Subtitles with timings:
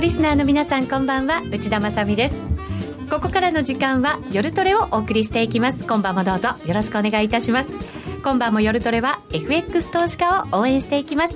[0.00, 1.42] のリスナーの皆さんこんばんは。
[1.50, 2.48] 内田まさです。
[3.10, 5.86] ここからの時間は夜トレをお送りしていきます。
[5.86, 7.72] 今晩もどうぞよろしくお願いいたします。
[8.22, 11.34] 今晩も夜トレは FX 投資家を応援していきます。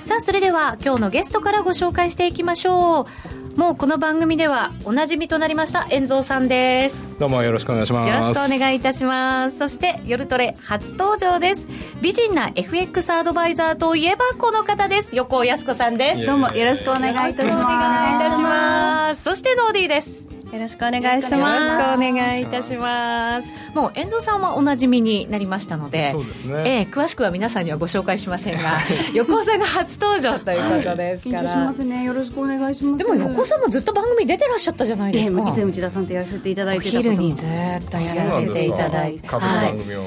[0.00, 3.04] さあそれでは今日のゲストからご紹介していきましょう。
[3.56, 7.18] もうこの番組ではおなじみとなりました遠蔵さんです。
[7.18, 8.10] どうもよろしくお願いします。
[8.10, 9.58] よろしくお願いいたします。
[9.58, 11.66] そして夜トレ初登場です。
[12.00, 15.16] 美人な FX アドバイザーといえばこの方です。
[15.16, 16.26] 横尾靖子さんです。
[16.26, 17.54] どうもよろしくお願いいたします。
[17.54, 19.22] お願いいたします。
[19.22, 21.32] そしてノーディーですよろしくお願いします。
[21.34, 23.48] よろしくお願いいたします。
[23.74, 26.80] もう遠藤さんはおなじみになりましたので、そうですね。
[26.80, 28.80] えー、詳しくは皆さんにはご紹介しませんが、
[29.14, 31.42] 横尾さんが初登場ということですから。
[31.42, 32.02] 緊張しますね。
[32.02, 33.04] よろしくお願いします。
[33.04, 35.48] でも横尾さんもずっと番組出てらっしゃったじゃないですか。
[35.48, 37.48] いつも内田さんとやらせていただいてお昼にずっ
[37.88, 40.04] とやらせていただいて、各番組を。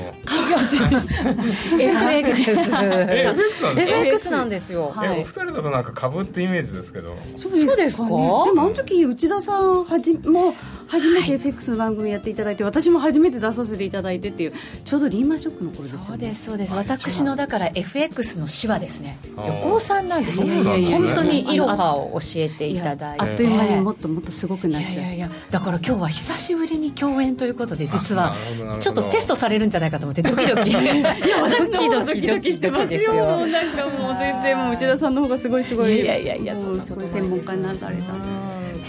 [1.79, 2.33] FX。
[2.33, 4.93] FX なんですか？FX なんですよ。
[5.03, 7.15] え、お二人だとなんか株ってイメージですけど。
[7.37, 8.05] そうですか？
[8.07, 10.53] でもあの時内田さんはじも
[10.93, 14.53] 初めて FX の番組やっていただいて、私も初めて出させていただいてっていう
[14.85, 16.05] ちょうどリーマンショックの頃ですよね。
[16.07, 16.75] そうですそうです。
[16.75, 19.17] 私のだから FX の師はですね。
[19.35, 20.63] 横尾さんなんですよね。
[20.91, 23.25] 本当にいろはを教えていただいて。
[23.25, 24.93] あっという間にもっともっとすごくなっちゃう。
[24.93, 28.35] いやいやだから今日は久しぶりに共演ということで実は
[28.81, 30.69] ちょっとテストされるんじゃないかと思ってドキドキ。
[30.71, 33.13] いや私の方ドキドキしてますよ。
[33.47, 36.01] なんかもう全然もう内田さんの方がすごいすごい。
[36.01, 38.42] いやいやいやそうすごい専門家になられた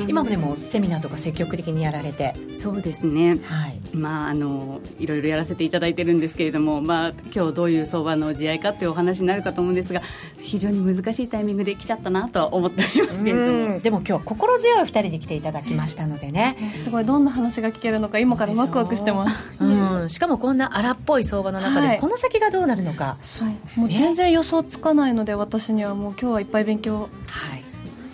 [0.08, 2.34] 今もでもセミナーとか積極的にやられて。
[2.56, 3.80] そうですね、はい。
[3.94, 10.02] まあ、あのいろいろやらせていただいてるんですけれども、まあ今日どういう相場の地合いかっていうお話になるかと思うんですが
[10.38, 13.80] 非常に難しいタイミングで来ちゃったなと思っておりますけれども。
[13.80, 16.56] でも今日は心強い2人で来ていただきましたのでね。
[16.74, 17.04] すごい。
[17.04, 27.63] どんな話が聞けるのか今からワクワクしてます、うん、しかもこんな荒っぽい相場の中でこの先がどうなるのか、はい、もう全然予想つかないので私にはもう今日はいっぱい勉強はい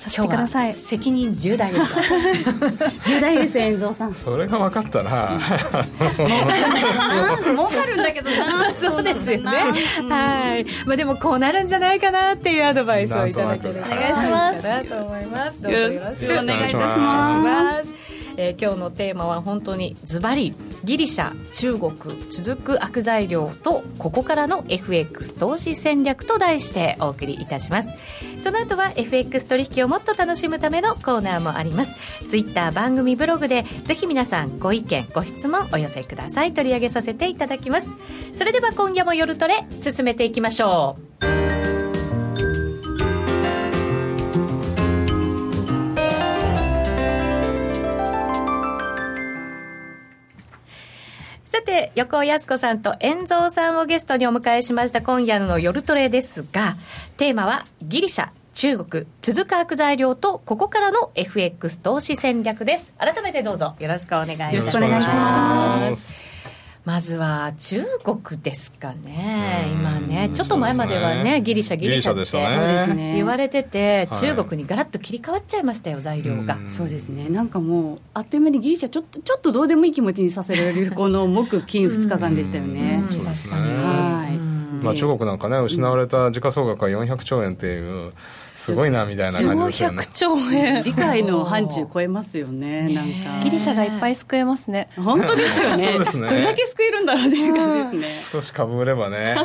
[0.00, 0.74] させてください。
[0.74, 1.94] 責任重大です
[3.10, 4.14] 重大です遠藤さん。
[4.14, 5.38] それが分かったら
[7.44, 8.72] 儲かるんだけどな。
[8.80, 9.50] そうですよね。
[10.08, 13.86] はいまあでもこうなるんじゃないかなっていうアドバイスをいただければ。
[13.86, 14.52] お願いしま
[15.50, 15.70] す。
[15.70, 17.99] よろしくお願いいたします
[18.42, 21.92] えー、今日のテーマは本当にズバリギリシャ中国
[22.30, 27.92] 続く悪材料とここからの FX 投資戦略と題してお送りいたします。
[28.42, 31.94] その後は FX 取引をもっと楽しむためのコーナーもあります。
[32.30, 36.54] ツイッター番組ブログでぜひ皆さんご意見ご質問お寄せください。
[36.54, 37.90] 取り上げさせていただきます。
[38.32, 41.79] それでは今夜も夜トレ進めていきましょう。
[51.50, 56.76] さて、横尾康子さんと遠蔵さんをゲストにお迎えしました今夜の夜トレですが、
[57.16, 62.94] テーマはギリシャ、中国、続く悪材料とここからの FX 投資戦略です。
[62.98, 64.54] 改めてどうぞよろしくお願いします。
[64.54, 66.29] よろしくお願いします。
[66.84, 76.58] まずは中国ですかね、今ね、ちょっと前まではね、ギリシャ、ギリシャって言われてて、中国にガラッと切り替わっちゃいましたよ、材料が。
[76.66, 83.02] そうですね、なんかもう、あっという間にギリシャ、ちょっとちょっとどうでもいい気持ちにさせられる、この木、金2日間でしたよね。
[83.06, 84.09] 確かに、はい
[84.82, 88.12] まあ、中国なんかね、失われた時価総額は400兆円っていう、
[88.56, 89.98] すごいなみたいな感じですよね。
[90.02, 90.82] 400兆円。
[90.82, 93.44] 次回の範疇超えますよね、なんか。
[93.44, 94.88] ギリシャがいっぱい救えますね。
[94.96, 95.84] 本当ですよね。
[95.84, 96.28] そうですね。
[96.28, 98.20] どれだけ救えるんだろうっていう感じですね。
[98.32, 99.36] 少し株売ればね。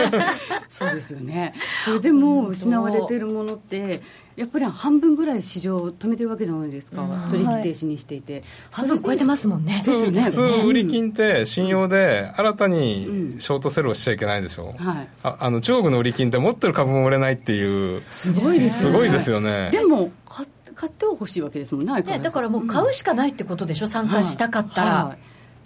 [0.68, 1.54] そうですよね。
[1.84, 4.00] それでも失われてるものって、
[4.36, 9.74] やっぱり半分ぐらい市場を止めてるわけじゃないですか、取引停止にしていて、半分超えてますもんね。
[9.74, 18.02] 普通、ね、普通売り金って信用で新たにショートセルをしちゃいけないでしょ、うん、はい、ああの中国の売り金って持ってる株も売れないっていう。
[18.10, 18.96] すごいですよね。
[18.96, 19.70] すごいですよね。
[19.70, 25.04] でも買買ってはほしいわけですもんねねだからもう買うしかないってことでしょ、うん、参加したかったら、はい。
[25.10, 25.18] はい。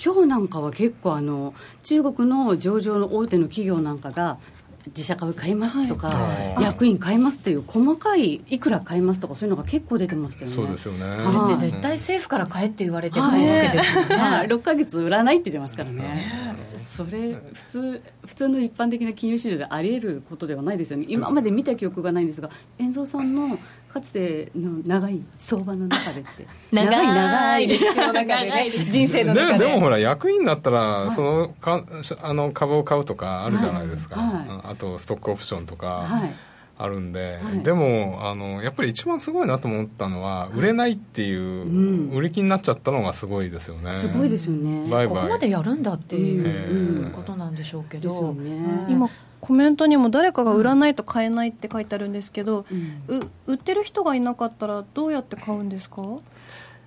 [0.05, 4.39] 今日なんかは結構あの中国の上場の大手の企業なんかが
[4.87, 10.55] 自社株買いますとか、はい、役員買いますっていう細かいいくら買いますとかそういうのが結構出てましたよね。
[10.55, 11.17] そうですよね。
[11.17, 16.57] それって絶対政府から買えって言われてるわけですよね、はい、6か月売らないって言ってますからね。
[16.79, 21.07] それ普通普通の一般的な金融市場であり得ることではないですよね。
[21.09, 23.59] 今まで見た記憶がないんですが遠蔵さんの
[23.93, 26.47] かつての長い相場の中でって。
[26.73, 28.71] 長い長い歴史の中でね。
[28.91, 29.67] 人生の中で。
[29.67, 31.83] でもほら役員だったら、はい、そのか
[32.23, 36.35] あの株を買うとかあるじゃないですか、はい、あとストックオプションとか、はい、
[36.79, 43.95] あるんで、はい、でもあのやっぱり一番すごいなと思ったのは、売れないっていう、うん、売り気になっちゃったのがすごいですよね。
[43.95, 44.89] すごいですよね。
[44.89, 49.09] バイバイここまでやるんだっていうことなんでしょうけど、ね、今
[49.41, 52.67] コメントにも誰かが売らないと買えないって書いてあるんですけど、
[53.09, 56.03] うん、売ってる人がいなかったらどうやって買うんですか？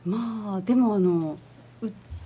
[0.06, 1.38] まあでもあの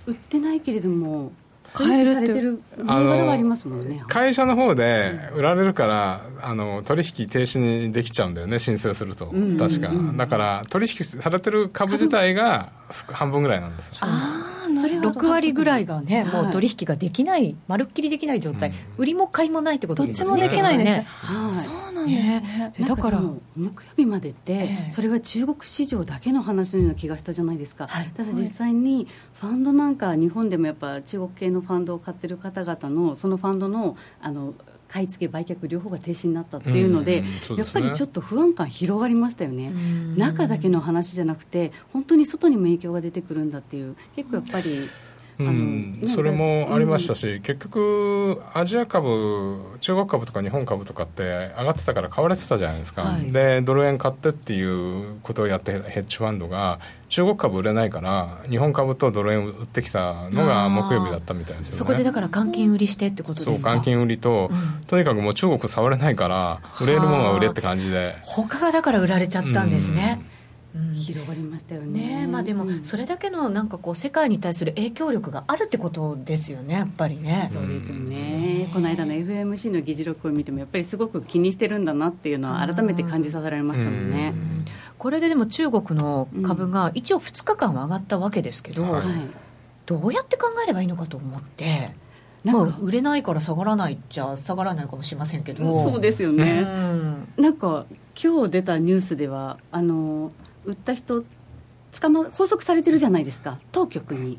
[0.06, 1.32] 売ってないけれども
[1.72, 4.02] 買えるってるはありますもんね。
[4.08, 9.26] 会社の方で売られるから、あの取引停止にできちゃうんだよね申請すると、
[9.58, 9.90] 確か。
[10.16, 12.72] だから取引されてる株自体が
[13.12, 14.35] 半分ぐらいなんですああそれ
[15.10, 20.28] 6割ぐらいがね、もう取引ができない、まるっきりできない状態、売りも買いもないってことですね。
[20.28, 20.90] どっちもできないです。
[20.90, 21.06] ね。
[21.06, 22.72] はい、そうなんですね。
[22.86, 23.20] だから
[23.56, 27.88] 木曜日までって、それは中国市場だけの話のような気がしたじゃないですか。
[28.14, 34.54] ただ実際にファンドなんか日本でもやっぱ中国系のファンドを買ってる方々のそのファンドのあの
[34.88, 39.72] 買い付け売却両方が停止になったっていうのでうん、やっぱりちょっと不安感広がりましたよね、
[40.16, 44.88] 中だけの話じゃなくて本当に外にも影響が出てくるんだっていう結構やっぱり。
[45.38, 61.78] うん、それもありましたし、うん、結局、アジア株、中国株とか日本株とかって上がってたから買われてたじゃないですか、はい、でドル円買ってっていうことをやってヘッジファンドが中国株売れないから日本株とドル円売ってきたのが木曜日だったみたいですよね。
[61.78, 63.70] そこでだから換金売りしてってことですか？
[63.72, 68.16] そう換金売りと、うん、とにかくもう中国触れないから売れるものは売れって感じで。
[68.22, 70.35] 他がだから売られちゃったんですね、うん
[70.94, 77.48] 広がりましたよね、ね、まあ、でもそれだけのなんかこう世界に対する影響力があるってことですよねやっぱりね。
[77.50, 84.34] そうですよね、この間の FMC の議事録を見てもやっぱりすごく気にしてるんだなっていうのは改めて感じさせられましたもんね、
[84.98, 89.04] これででも中国の株が一応2日間上がったわけですけど、はい、
[89.86, 91.90] どうやって考えればいいのかと思って
[92.52, 97.86] まあ、売れないから下がらないじゃ下がらないかもしれませんけど、そうですよね、うん、なんか
[98.22, 100.32] 今日出たニュースではあの
[100.66, 101.24] 売った人
[102.00, 103.58] 捕ま拘束されてるじゃないですか。
[103.72, 104.38] 当局に。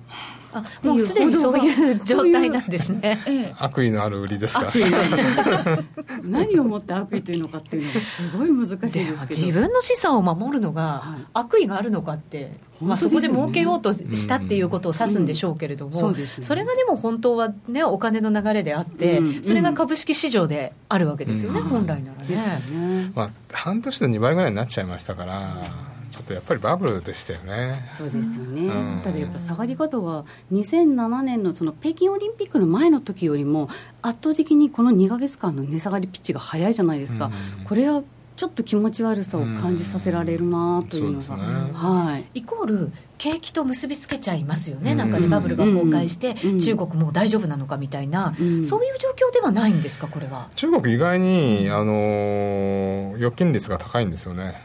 [0.54, 4.72] あもうすでにそういう状態なんですね、ええ、悪意のある売りですか。
[6.24, 9.12] 何をもって悪意というのかっていうのがすごい難しいですけど。
[9.30, 11.04] 自分の資産を守るのが
[11.34, 12.52] 悪意があるのかって、
[12.82, 23.12] まあ、そこで儲けようとしたっていうことを指すんでしょうけれども、それがでも本当は、ね、お金の流れであって、それが株式市場であるわけですよね、本来ならね。
[23.14, 25.87] まあ、半年で2倍ぐらいになっちゃいましたから。
[26.18, 27.88] ちょっとやっぱりバブルでしたよね。
[27.96, 33.69] そうですよね、うん、ただやっぱ下がり方は2007年のその北京オリンピックの前の時よりも
[34.02, 37.30] 圧倒的にこの2か月間の値下がりピッチが早いじゃないですか、
[37.60, 38.02] うん、これは
[38.36, 50.50] ちょっと気持ち悪さを感じさせられるなというのが、うんね、はい、イコール景気と結びつけちゃいますよね、なんかね、バブルが崩壊して、中国もう大丈夫なのかみたいな、そういう状況ではないんですか、これは？
[50.54, 54.62] 中国、意外に、あの預金率が高いんですよね。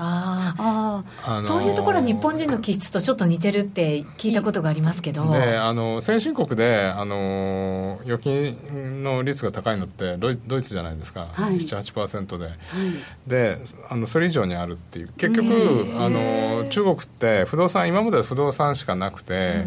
[0.00, 5.28] ああ、あのー、そういうところは日本人の気質とちょっと似てるって聞いたことがありますけど。
[5.32, 12.54] であの先進国であの預金の率が高いのってドイドイツじゃないですか、はい、78%で、はい、
[13.26, 13.58] で
[13.90, 15.08] あのそれ以上にあるっていう。
[15.16, 15.48] 結局
[15.98, 19.64] あの中国って不動産今までは不動産しかなくて、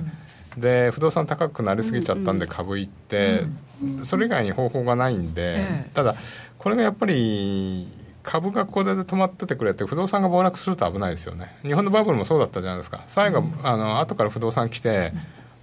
[0.55, 3.43] うん、で不動産高くなりすぎちゃったんで株行って、
[3.83, 6.15] うんうん、それ以外に方法がないんで、ただ
[6.57, 7.87] これがやっぱり
[8.23, 11.55] 株がここで止まっててくれて不動産が暴落すると危ないですよね。
[11.63, 13.03] 日本のバブルもそうだったじゃないですか。
[13.07, 15.13] 最後、うん、あの後から不動産来て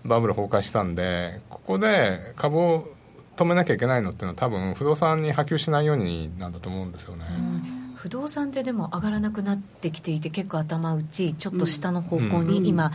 [0.04, 2.88] バブル崩壊したんでここで株を
[3.36, 12.90] 止めなきゃいけないのっていうのは多分不動産に波及しないようになんだと思うんですよね、うん、不動産ってでも上がらなくなってきていて結構頭打ちちょっと下の方向に今、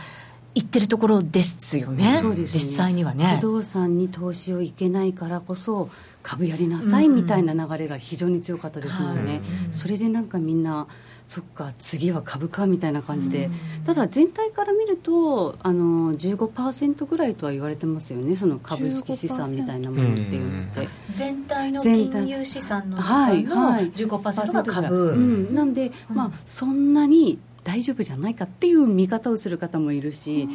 [0.54, 3.38] 行ってるところですよね、うん、実際にはね。
[3.40, 5.90] 不動産に投資をいけないからこそ
[6.24, 10.88] 株やりなさいみたいな流れが非常に強かったですもんね、うん、それでなんかみんな
[11.26, 25.10] そっか次は株かみたいな感じで、うん、ただ全体から見るとあの15%ぐらいとは言われてますよねその株式資産みたいなものっていうのって、全体の金融資産の中の15%が株、はい。
[25.10, 25.20] はい、う
[25.52, 30.46] ん、なんで、まあそんなに大丈夫じゃないかっていう見方をする方もいるし、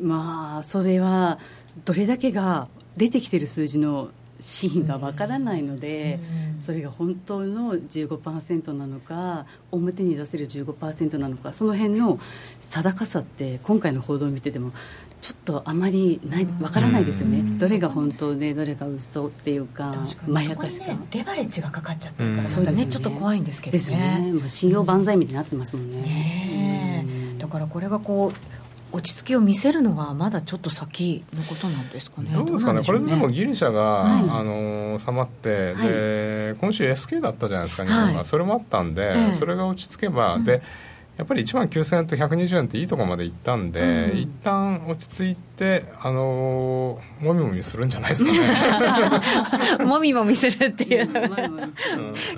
[0.00, 1.38] まあそれは
[1.84, 4.08] どれだけが出てきてる数字の
[4.40, 6.20] 真意がわからないので、
[6.60, 12.18] それが本当の15%なのか表に出せる15%なのかその辺の
[12.60, 14.72] 定かさって今回の報道を見てても
[15.20, 19.94] ちょっとあまりないわからないですよね、どれが本当でどれが嘘っていうか
[20.26, 20.70] まやか。
[20.70, 23.78] しか、ね、レバレッジがかかっちゃってるから、そうね、ちょっと怖いんですけどね。
[23.78, 26.00] ですよね、まあ、信用万歳みたいになってますもんね。
[26.00, 27.06] ね
[27.38, 32.30] だからこれがこう落ち着きを見せるのはまだちょっと先のことなんですかね？
[32.32, 32.86] どうですかね、ね？
[32.86, 40.62] これでもギリシャが、はい、あの収まって、はい、で今週 SK だったじゃないですか、日本が、はい、それもあったんで、それが落ち着けば、うん、で
[41.16, 48.32] やっぱり1万9000円と120円っていいところまでいったんで、うん、一旦落ち着いて、あのー、もみもみするんじゃないですか
[49.78, 49.84] ね。
[49.84, 51.08] もみもみするっていう、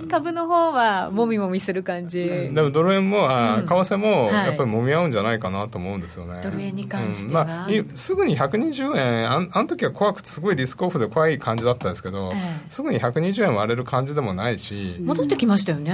[0.01, 2.21] うん、株の方はもみもみする感じ。
[2.21, 6.35] うん、でもドル円も、あ為替もやっぱりもみ合うんじゃないかなと思うんですよね。
[6.35, 14.97] はい、ドル円に関しては、まあ、すぐに120円、ああの時は怖くてすごいリスクオフで怖い感じだったんですけど、ええ、すぐに120円割れる感じでもないし。
[15.01, 15.93] 戻ってきましたよね。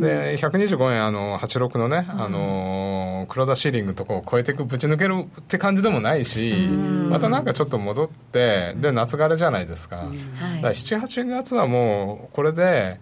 [0.00, 6.52] で、125円、あの、86のね、あの黒田シーリングとこを超えていくぶち抜けるって感じでもないし
[7.08, 10.08] またなんかちょっと戻ってで夏枯れじゃないですか,、だか
[10.68, 13.00] ら78月はもうこれで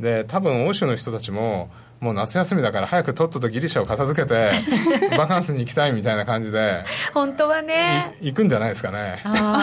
[0.00, 1.70] で多分欧州の人たちも
[2.00, 4.50] もう夏休みだから早くとっととギリシャを片付けて
[5.16, 6.84] バカンスに行きたいみたいな感じで
[7.14, 8.16] 本当はね。
[8.20, 9.22] 行くんじゃないですかね。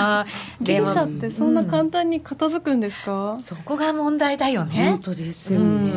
[0.61, 4.89] ギリシャってそんな簡単に片付くんですか、うん、そこが問題だよね。
[4.89, 5.91] 本当ですよね、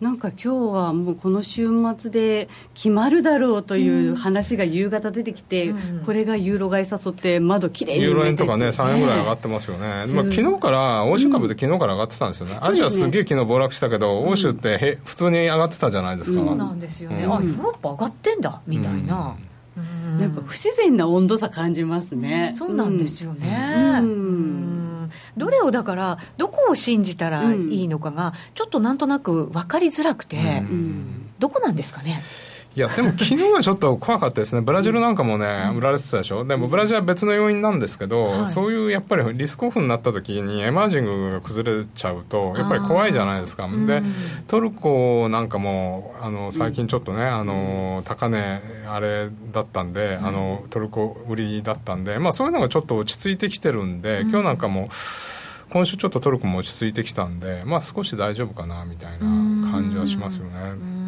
[0.00, 19.36] なんか今日はもうこの週末で決まるだろうという話が夕方出てきて、うん、これがユーロ買い誘って窓きれいにユーロ円とかね3円ぐらい上がってますよね、まあ、昨日から欧州株で昨日から上がってたんですよね、うん、アジアすげえ昨日暴落したけど、欧州ってへ普通に上がってたじゃないですか、そうなんですよね、あヨーロッパ上がってんだみたいな、
[20.18, 24.77] なんか不自然な温度差感じますね、そうなんですよね、うん
[25.38, 30.36] どれをだからどこを信じたらいいのかがちょっとなんとなく分かりづらくて、
[31.38, 32.20] どこなんですかね？
[32.78, 44.00] いやでも昨日はちょっと怖かったですね、ブラジルなんかもね、売られてたでしょ、でもブラジルは別の要因なんですけど、はい、そういうやっぱりリスクオフになった時に、エマージングが崩れちゃうと、やっぱり怖いじゃないですか、で
[44.46, 54.88] トルコなんかもあの最近ちょっとね、あの高値、あれだったんで、あのトルコ売りだったんで、まあ、そういうのがちょっと落ち着いてきてるんで、今日なんかも。
[55.70, 59.26] 今週ちょっとトルコも落ち着いてきたんで、まあ、少し大丈夫かなみたいな
[59.70, 61.07] 感じはしますよね。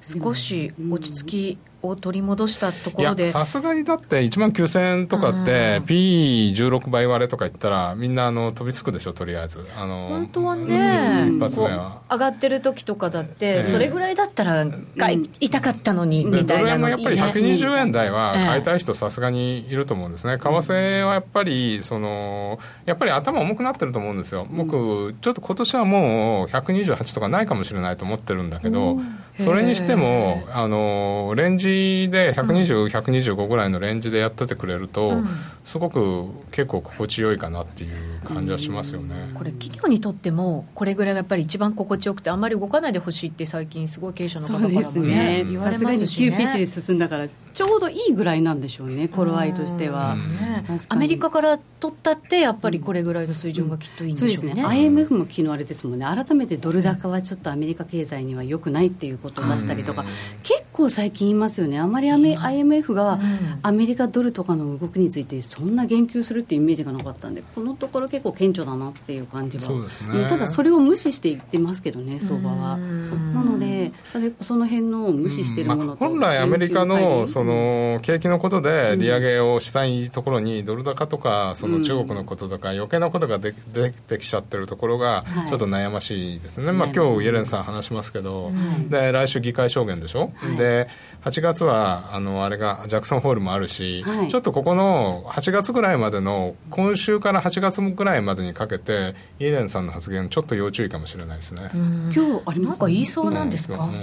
[0.00, 3.26] 少し落ち着きを取り戻したところで。
[3.26, 9.64] さすがにだって1万9000円とかって P16 倍割れとか言ったらみんなあの飛びつくでしょとりあえず。
[9.76, 12.02] あの本当はね一発目は。
[12.10, 20.38] 上がってる時とかだって、それぐらいだったら買い痛かったのにみたいなのやっぱり120円台は買いたい人さすがにいると思うんですね。
[20.38, 24.48] 為替はやっぱりそのやっぱり頭重くなってると思うんですよ。
[24.50, 28.98] 僕ちょっと今年はもう128とかないかもしれないと思ってるんだけど
[29.38, 35.28] それにしてもあのレンジで120、うん、125ぐらいのレンジでやっててくれると、うん、
[35.68, 54.64] すごく結構心地よいかなっていう感じはしますよね、これ企業にとってもこれぐらいがやっぱり一番心地よくてあんまり動かないでほしいって最近すごい経営者の方からもね、ね、言われますし、ね、急ピッチで進んだからちょうどいいぐらいなんでしょうね頃合いとしては、ね、アメリカから取ったってやっぱりこれぐらいの水準がきっといいんでしょうね,、そうですね。
[54.64, 56.06] IMF も昨日あれですもんね。
[56.06, 60.06] 改めてドル高はちょっとアメリカ経済にはよくないっていうことを出したりとか、
[60.44, 61.78] 結構最近言いますよね。
[61.78, 63.18] あまりアメ IMF が
[63.62, 69.72] アメリカドルとかの動きについてそんな言及するっていうイメージがなかったんでこのところ結構顕著だなっていう感じは。
[69.72, 72.76] ね、ただそれを無視していってますけどね相場は。
[72.76, 90.88] なのでただやっぱその辺の無視してるものと、まあ、本来アメリカのその景気のことで利上げをしたいところにドル高とかその中国のこととか余計なことが出てきちゃってるところがちょっと悩ましいですね、はい、まあ今日イエレンさん話しますけど、はい、で来週議会証言でしょ、はい、で
[91.24, 101.70] 8月はあのあれがジャクソンホールもあるし、はい、ちょっとここの8月ぐらいまでの今週から8月ぐらいまでにかけてイエレンさんの発言ちょっと要注意かもしれないですね。
[101.74, 102.86] 今日ありますか？
[102.86, 103.94] 言いそうなんですか、うん。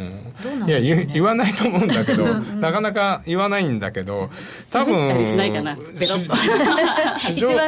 [0.62, 4.30] うん、いや言わないと思うんだけどなかなか言わないんだけど
[4.72, 5.54] 多分一番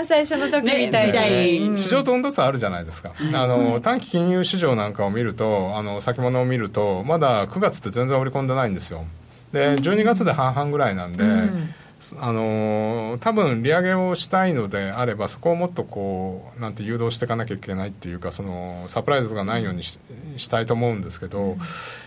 [0.06, 9.06] 最初の時みたいに、市場と温度差あるじゃないですか、あの短期金融市場なんかを見るとあの先物を見るとまだ9月って全然織り込んでないんですよ
[9.51, 11.74] で12月で半々ぐらいなんで、うん、
[12.20, 20.00] あの多分利上げをしたいのであればそこをもっとこうなんて誘導していかなきゃいけないっていうかそのサプライズがないようにし
[20.38, 21.58] したいと思うんですけど、うん、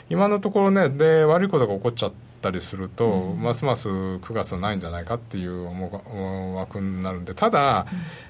[0.08, 7.86] 今のところねで悪いことが起こっちゃったりすると、うん、ますます9月はないんじゃないかっていう思惑になるんでただ、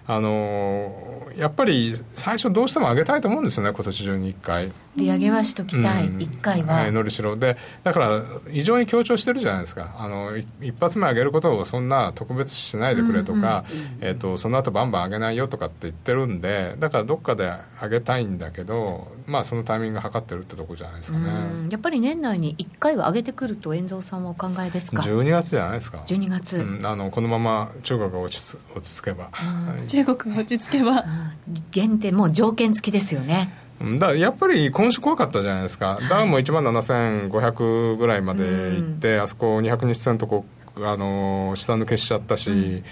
[0.08, 4.72] うん、あのやっぱり最初どうしても上げたいと思うんですよね今年中に1回。
[4.96, 7.36] 利上げはしときたい、うん、1回は、はい、のりしろ。
[7.36, 9.94] でだから異常に強調してるじゃないですか。
[9.98, 13.64] あの一発目上げることをそんな特別しないでくれとか、
[14.00, 21.30] えーと、その後バンバン上げないよとかって言ってるんでだからどっかで上げたいんだけど、まあ、そのタイミング測ってるってとこじゃないですかね。
[21.70, 26.02] やっぱり年内に1回は上げてくると遠藤さんはお考えですか？12月じゃないですか。
[26.06, 29.30] 12月、うん、あのこのまま中国が落ち落ち着けば、
[29.86, 31.04] 中国が落ち着けば。
[31.70, 33.52] 限定もう条件付きですよね
[33.98, 40.44] だやっぱり今週怖かったじゃないですか、はい、ダウも1万7500ぐらいまで行って、あそこ200日線とこ
[40.76, 42.82] あの下抜けしちゃったし、うん、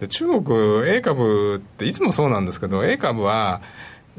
[0.00, 3.60] で中国 A 株っていつもそうなんですけど A 株は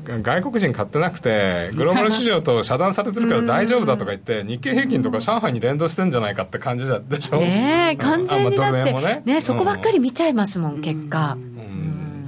[0.06, 7.40] 外国人買ってなくてグローバル市場と遮断されてるから大丈夫だとか言って日経平均とか上海に連動してんじゃないかって感じでしょ。
[7.40, 9.22] ね完全にだってね。
[9.26, 11.38] ねそこばっかり見ちゃいますもん、結果、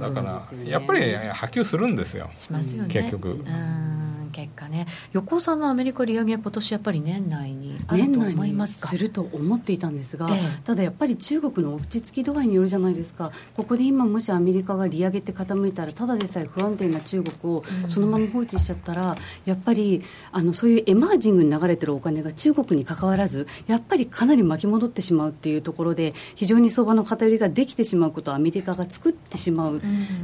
[0.02, 2.88] だから、やっぱり波及するんですよね。
[2.88, 3.30] 結局。
[3.30, 4.01] うん
[4.32, 4.86] 結果ね。
[5.12, 8.88] 横尾さんはアメリカ利上げ今年やっぱり年内にあると思いますか？
[8.88, 13.30] すると思っていたんですが、ええ、ただやっぱり中国の落ち着き度合いによるじゃないですか。
[13.56, 29.80] ここで今もしアメリカが利上げって傾いたらただでさえ不安定な中国をそのまま放置しちゃったら、やっぱりあのそういうエマージングに流れてるお金が中国に関わらずやっぱりかなり巻き戻ってしまうっていうところで非常に相場の偏りができてしまうことをアメリカが作ってしまう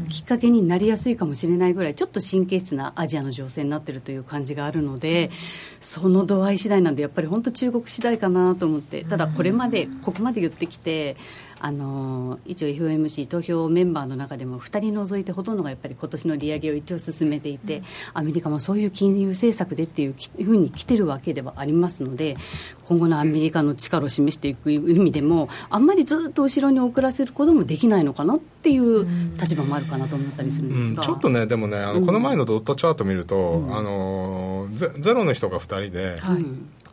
[0.09, 5.31] きっかけになりやすいかもしれないぐらいちょっと神経質なアジアの情勢になってるという感じがあるので、
[5.81, 11.17] その度合い次第なんでやっぱり本当中国次第かなと思ってただこれまでここまで言ってきて
[11.61, 17.83] あの一応 FOMC 投票メンバーの中でも2人除いてほとんどがやっぱり今年の利上げを一応進めていて、
[18.15, 22.37] アメリカもそういう金融政策でっていうふうに来てるわけではありますので
[22.85, 29.07] 今後のアメリカの力を示していく意味でもあんまりずっと後ろに遅らせることもできないのかなっていう
[29.41, 36.45] 立場もあるかなと思ったりするんですが、うん、ちょっとねでもねあの、この前のドットチャート見ると、うん、あのゼゼロの人が2人で、はい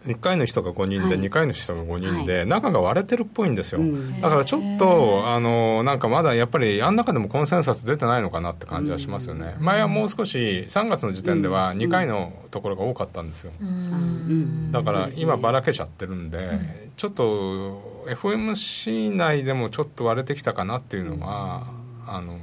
[0.05, 16.49] 1回の人が5人で、はい、2回の人が5人で、はい、中が割れてるっぽいんですよ、うん、だからちょっとあのなんかまだやっぱりあん中でもコンセンサス出てないのかなって感じはしますよね、うん、前はもう少し3月の時点では2回のところが多かったんですよ、うん、だから今ばらけちゃってるんで、
[16.97, 21.67] ちょっと FOMC 内でもちょっと割れてきたかなっていうのは
[22.07, 22.37] あの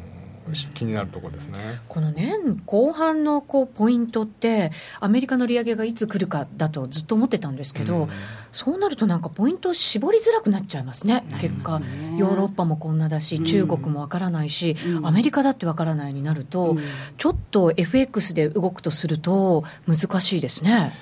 [0.75, 1.59] 気になるところですね。
[1.89, 8.09] この年後半のこうポイントって、アメリカの利上げがいつ来るかだとずっと思ってたんですけど、うん、
[8.51, 11.81] そうなるとなんかポイントを絞りづらくなっちゃいますね、結果、
[12.17, 16.79] ヨーロッパもこんなだし、中国もわからないし、うん、アメリカだってわからないになると、うん、
[17.17, 20.93] ちょっと FX で動くとすると、難しいですね。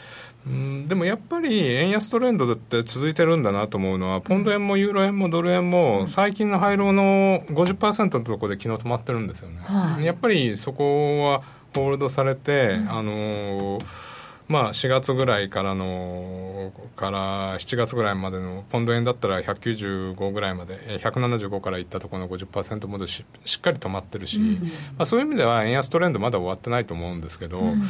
[0.47, 9.59] うんでもやっぱり円安トレンドって続いてるんだなと思うのは、ポンド円もユーロ円もドル円も、最近の廃炉の50%のところで昨日止まってるんですよね。
[9.63, 11.43] はい、やっぱりそこは
[11.75, 14.20] ホールドされて、うん、あのー
[14.51, 27.83] まあ、4月ぐらいからのから7月ぐらいまでのポンド円だったら195ぐらいまで175からいったところの50%戻ししっかり止まってるし、うん、まあ、そういう意味では円安トレンドまだ終わってないと思うんですけど、うん、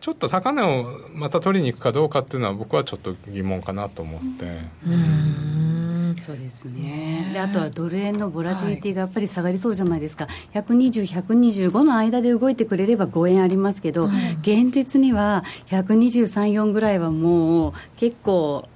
[0.00, 4.44] ちょっと高値をまた取りに行くかどうかっていうのは僕はちょっと疑問かなと思って。
[4.88, 5.77] うん
[6.24, 7.30] そうですね。
[7.32, 18.68] であとはドル円のボラティリティがやっぱり下がりそうじゃないですか、はい、120、125の間で動いてくれれば5円ありますけど、はい、現実には123、4ぐらいはもう結構。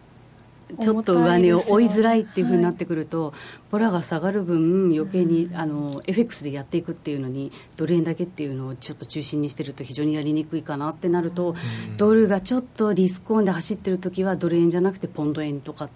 [0.80, 3.35] ちょっと上値を追いづらいっていうふうになってくると、はい、
[3.70, 11.50] ボラが下がる分、余計にあの FX でやっていくっていうのに、ドル円だけっていうのをちょっと中心にしてると、非常にやりにくいかなってなると、
[11.90, 15.90] うん、ドルがちょっとリスクオンで走ってる時は、ドル円じゃなくてポンド円とか、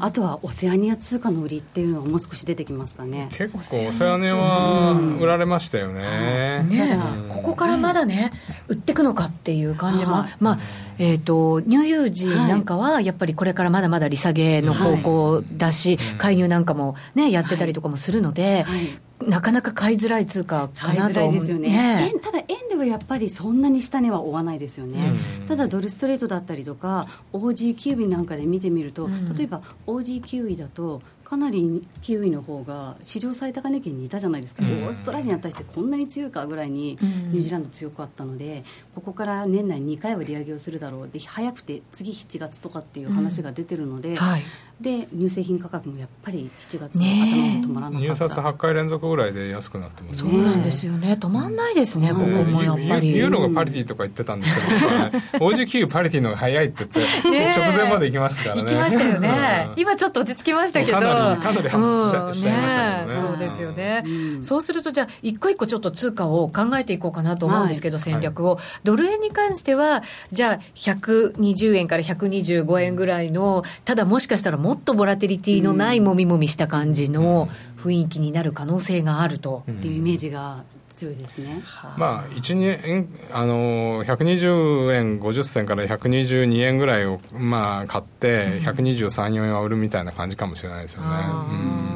[0.00, 3.28] あとはオセアニア通貨の売りっていうのがもう少し出てきますかね。
[3.30, 4.42] 結構、オセアニア。
[4.42, 6.60] は売られましたよね。
[6.62, 6.98] うん、ね
[7.28, 8.32] ここからまだね、
[8.68, 10.58] 売っていくのかっていう感じも、まあ
[10.98, 21.32] えーと、乳幼児なんかはやっぱりこれからまだまだ利下げの方向だし、はい、介入なんかも、ね、やってたりとかもするので、はい、なかなか買いづらい通貨かなと思う。
[21.34, 38.64] ですよね、ね、ただ円ではやっぱりそんなに下値は追わないですよね、うん、ただドルストレートだったりとか OG キウイなんかで見てみると、うん、例えば OG キウイだとかなりキウイの方が史上最高値圏にいたじゃないですか、うん、オーストラリアに対してこんなに強いかぐらいにニュージーランド強かったので、
[38.94, 41.08] ここから年内2回は利上げをするだろう。
[41.08, 44.16] で早くて次7月とかっていう話が出てるので、うん。
[44.16, 44.42] はい、
[44.82, 48.06] で乳製品価格もやっぱり7月の頭も止まらなかった。
[48.06, 51.16] 入札8回連続ぐらいで安くなってます、ね、そうなんですよね。
[51.18, 53.16] 止まんないですね、うん、ここもやっぱり。
[53.16, 58.62] ユーロがパリティとか言ってたんですけど、ね、 OG パリティの方が早いって言って直前まで行きましたからね。
[58.62, 60.92] 行きましたよね、今ちょっと落ち着きましたけど。
[60.92, 64.04] かなりかなり反発し,、しちゃいましたけどね、そうですよね、
[64.40, 79.64] そうするとじゃあ一個一個ちょっと通貨を考えていこうかなと思うんですけど、はい、戦略を、はい、ドル円に関してはじゃあ120円から125円ぐらいのただもしかしたらもっとボラティリティのないもみもみした感じの雰囲気になる可能性があると。
[79.70, 81.62] っていうイメージが強いですね、
[81.96, 91.08] まあ、1円あの120円50銭から122円ぐらいを、まあ、買って、123、4円は売るみたいな感じかもしれないですよね、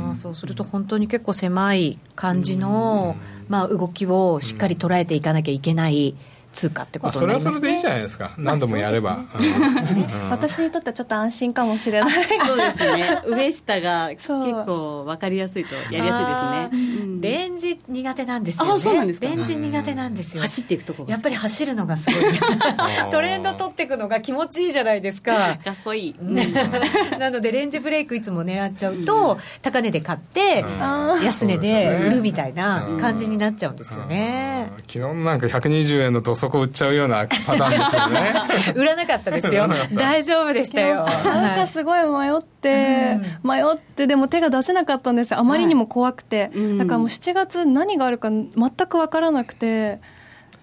[0.08, 3.16] うん、そうすると本当に結構狭い感じの、
[3.48, 6.16] まあ、動きをしっかり捉えていかなきゃいけない。
[6.56, 8.32] 通貨ってことになりますね、それはそれでいいじゃないですか。
[8.38, 9.20] 何度もやれば、
[10.30, 12.10] 私にとってはちょっと安心かもしれない。
[12.46, 13.22] そうですね。
[13.26, 18.72] 上下が結構分かりやすいとやりやすいですね、レンジ苦手なんですよね。
[18.72, 19.26] あそうなんですか。
[19.26, 20.42] レンジ苦手なんですよ。
[20.42, 22.22] 走っていくとこやっぱり走るのがすごい。
[23.10, 25.58] トレンド取っていくのが気持ちいいじゃないですか。
[25.64, 26.14] かっこいい、
[27.18, 30.64] なのでレンジブレイクいつも狙っちゃうと、高値で買って
[31.24, 34.70] 安値で売るみたいな感じになっちゃうんですよね。
[34.86, 38.34] 昨日なんか120円の土足売っちゃうようなパターンですよね。
[38.76, 39.68] 売らなかったですよ。
[39.94, 41.04] 大丈夫でしたよ。
[41.24, 42.55] なんかすごい迷って、
[43.42, 50.00] 迷ってでも手が出せなかったんですあまりにも怖くて、だからもう7月何があるか全く分からなくて。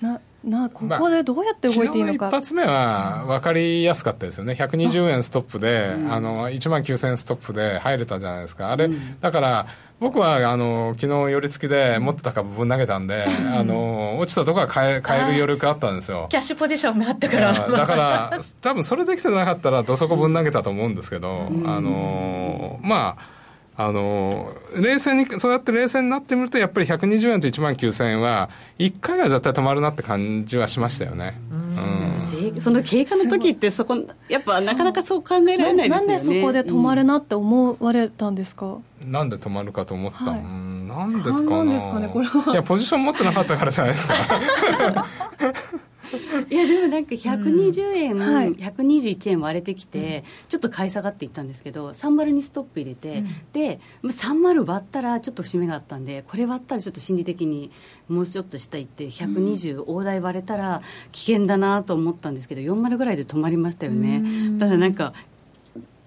[0.02, 4.54] ななここでどうやって動いていいのか、まあ、一発目は分かりやすかったですよね。
[4.60, 8.72] 120円ストップで、あの1万9000円ストップで入れたじゃないですか。
[8.72, 8.90] あれ、
[9.22, 9.68] だから
[10.00, 13.26] 僕はあの昨日寄り付きで持ってた株分投げたんで、
[13.56, 16.28] あの落ちたとこは買え買える余力あったんですよ。
[16.30, 17.54] キャッシュポジションがあったから。
[17.54, 23.43] だから 多分それできてなかったらどそこ分投げたと思うんですけど、あのまあ
[23.76, 31.56] あの冷静にそうやって冷静になってみるとやっぱり120円と1万9000円は1回は絶対止まるなって感じはしましたよね、う
[32.58, 33.98] ん、その経過の時ってそこ
[34.30, 35.90] やっぱなかなかそう考えられないですよね。
[35.90, 40.88] なんでそこで止まるなって思われたんですか、うん、なんで止まるかと思った、はい、うん。
[40.88, 41.74] なんでかな。
[41.74, 42.52] ですかねこれは。
[42.52, 44.14] いやポジション持ってなかったからじゃないですか
[46.50, 48.20] いやでもなんか120円、うん。
[48.20, 57.72] はい、121円割れてきて、ちょっと買い下がっていったんですけど30にストップ入れて、うん、で30割ったらちょっと節目があったんでこれ割ったらちょっと心理的に
[58.08, 64.24] もうちょっと下行って120大台割れたら危険だなと思ったんですけど40ぐらいで止まりましたよね。
[64.60, 65.14] ただなんか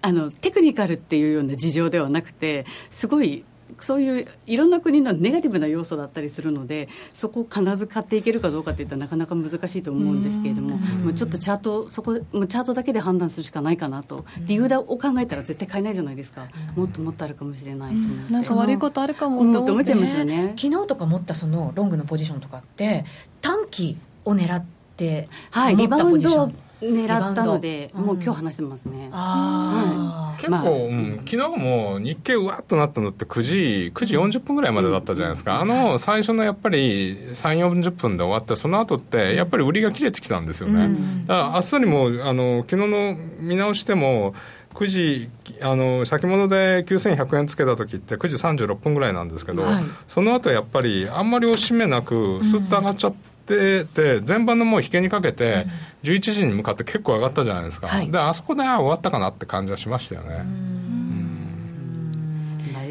[0.01, 3.43] あのテクニカルっていうような事情ではなくてすごい
[3.79, 14.25] そういういろんな国のネガティブな要素だったりするのでそこを必ず買っていけるかどうかっていったらなかなか難しいと思うんですけれどももうちょっとチャートそこもうチャートだけで判断するしかないかなと。
[14.39, 16.47] 理由を考えたら絶対買えないじゃないですか。
[16.75, 20.53] もっともっとあるかもしれないと思って、なんか悪いことあるかもって思っちゃいますよね。
[20.57, 23.05] 昨日とか持ったそのロングのポジションとかって
[23.41, 24.63] 短期を狙っ
[24.95, 29.09] てはいリバウンド狙ったので、もう今日話してますね。
[29.11, 35.59] あ結構、うん、昨日も日経うわっとなったのって9時、9時40分ぐらいまでだったじゃないですか。
[35.59, 40.95] あの、最初のやっぱり3、40分で終わって、その後って、やっぱり売りが切れてきたんですよね。
[41.25, 44.35] だから明日にも、あの、昨日の見直しても、
[44.75, 45.29] 9時
[45.63, 53.36] あの先物で9100円つけた時って9時36分ぐらいなんですけど、はい、その後やっぱりあんまり押し目なくすっと上がっちゃって。
[53.53, 55.65] ってて前半のもう引けにかけて
[56.03, 60.76] 11時に向かって結構上がったじゃないですか、はい、であそこであ終わったかなって感じはしましたよね。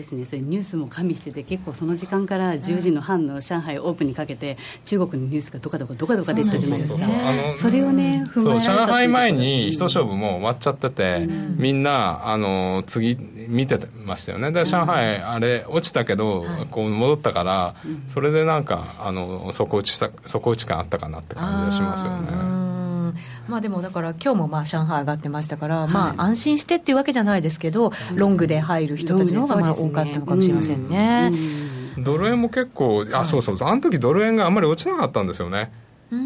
[0.06, 7.00] ですね、それニュースも加味してて結構その時間から10時の半の上海オープンにかけて中国のニュースがどかどかどかどか出てたじゃないですか。
[7.54, 13.16] それをね踏まそう上海前に一勝負も終わっちゃってて、うん、みんなあの次
[13.48, 14.52] 見てましたよね。
[14.52, 17.74] で上海あれ落ちたけど、こう戻ったから、
[18.06, 22.75] それでなんかあの底打ちした底打ち感あったかなって感じがしますよね。
[23.48, 31.32] まあ、でもだから今日もまあ上海上がってましたから、はい、まあ安心してっていうわけじゃないですけど、ロングで入る人たちの方がまあ多かったのかもしれませんね。
[31.98, 35.72] ドル円も結構、あ、そうそう、あの時ドル円があんまり落ちなかったんですよね。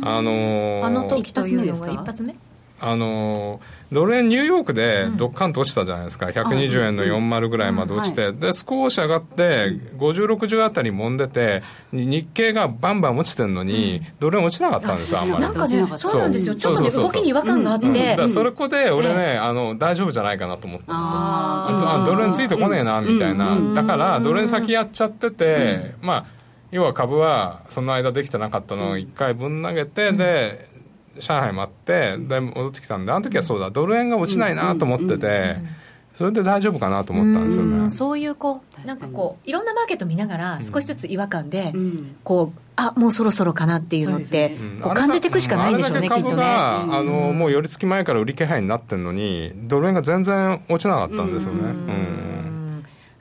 [0.03, 2.35] あのー、あの時というのが一発目？
[2.81, 3.61] あの
[3.93, 11.63] ドル円ニューヨークでどっかんと落ちたじゃないですか、うん、120円の40ぐらいまで落ちて、うんうん、で少し上がって50、60あたりもんでて
[11.93, 15.43] 日経がバンバン落ちてるのに、ドル円落ちなかったんですよあんまり。
[15.43, 16.55] なんかねそうなんですよ。
[16.55, 21.19] ちょっとね動きに違和感があって、うん、それこで俺ね、えー、あの大丈夫じゃないかなと思ったんですよ。
[21.19, 26.27] あドル円ついてこねえなみたいな、だからドル円先やっちゃってて、まあ
[26.71, 30.70] 要は株はその間できてなかったのを1回ぶん投げて、で
[31.19, 35.81] 上海もあってで戻ってきたんであの時はそうだドル円が落ちないなと思ってて。
[36.21, 37.87] それで大丈夫かなと思ったんですよね。
[37.87, 46.43] うそういうこうなんかこういろんなマーケット見ながら少しずつ違和感で、うん、こうあもうそろそろかなっていうのって、ね、こう感じていくしかないでしょうね、きっとね。
[46.45, 51.63] あのもう寄り付き前から売り気配になってるのにドル円が全然落ちなかったんですよね。
[51.63, 52.31] うん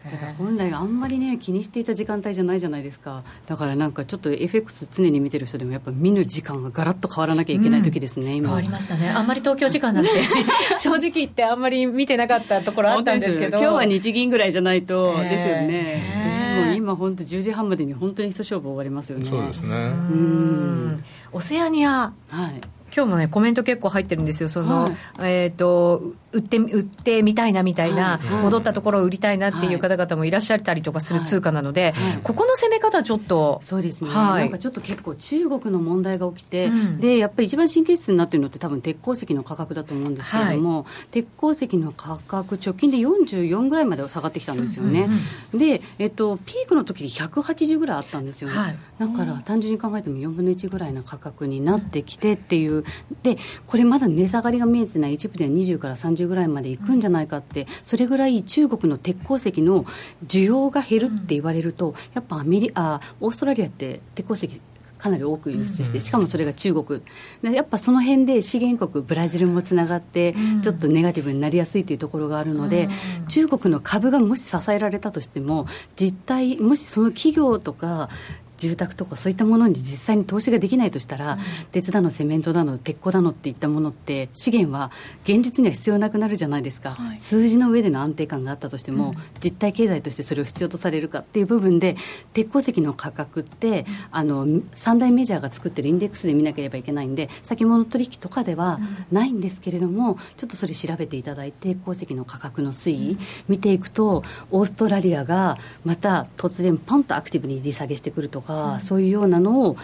[0.09, 3.23] ただ本来あんまりね気にしていた時間帯じゃないじゃないですか。
[3.45, 9.09] だからなんかちょっと FX 常に見てる人でもやっぱ見る時間がガラッと変わらなきゃいけない時ですね、うん、今変わりましたね。
[9.09, 10.09] あんまり東京時間なんて
[10.79, 13.57] 正直言ってあんまり見てなかったところあったんですけど。
[13.59, 19.25] 今日は日銀ぐらいじゃないとですよね、もう今本当10時半までに本当に一勝負終わりますよね。
[19.25, 19.75] そうですね。
[19.75, 21.03] うん。
[21.31, 22.13] オセアニア。
[22.29, 22.61] はい。
[22.95, 24.49] 今日もねコメント結構入ってるんですよ。
[24.49, 32.11] その、はい、えっ、ー、と売って売ってみたいなみたいな、はい、戻ったところを売りたいなっていう方々もいらっしゃったりとかする通貨なので、はい。
[32.11, 45.19] はい、ここの攻め方、ちょっとそうですね、なんかちょっと結構、中国の問題が起きて、うん、でやっぱり一番神経質になってるのって、多分鉄鉱石の価格だと思うんですけれども、鉄鉱石の価格、直近で44ぐらいまで下がってきたんですよね、うんうん
[45.53, 52.83] うん、で、えっと、ピークの時で180ぐらいあったんですよね、だから単純に考えても4分の1ぐらいの価格になってきてっていう、
[53.23, 53.37] で
[53.67, 59.85] これまだ値下がりが見えてない、一部では20から30ぐらいまでいくんじゃないかって、それぐらい中国の鉄鉱石の
[60.27, 64.61] 需要が減るって言われると、やっぱアメリあオーストラリアって鉄鉱石
[64.99, 67.01] かなり多く輸出して、しかもそれが中国、
[67.41, 72.89] やっぱその辺で資源国、ブラジルもつながって、ちょっとネガティブになりやすいというところがあるので、
[73.29, 78.09] 中国の株がもし支えられたとしても、実態、もしその企業とか、
[78.59, 81.39] 住宅とかそういったものに実際に投資ができないとしたら、うん、
[81.71, 84.91] 鉄だのセメントだの鉄鋼だのっていったものって資源は
[85.23, 91.95] 現実には必要なくなるじゃないですか、はい、数字の上での安定感があったとしても、うん、実体経済としてそれを必要とされるかっていう部分で
[92.33, 94.45] 鉄鉱石の価格って、あの
[94.75, 98.79] 三大メジャーが作ってるインデックスで見なければいけないんで先物取引とかでは
[99.11, 103.17] ないんですけれども、ちょっとそれ調べていただいて鉱石の価格の推移
[103.47, 109.77] 見ていくとオーストラリアがまた突然ポンとアクティブに利下げしてくるとかか、そういうようなのを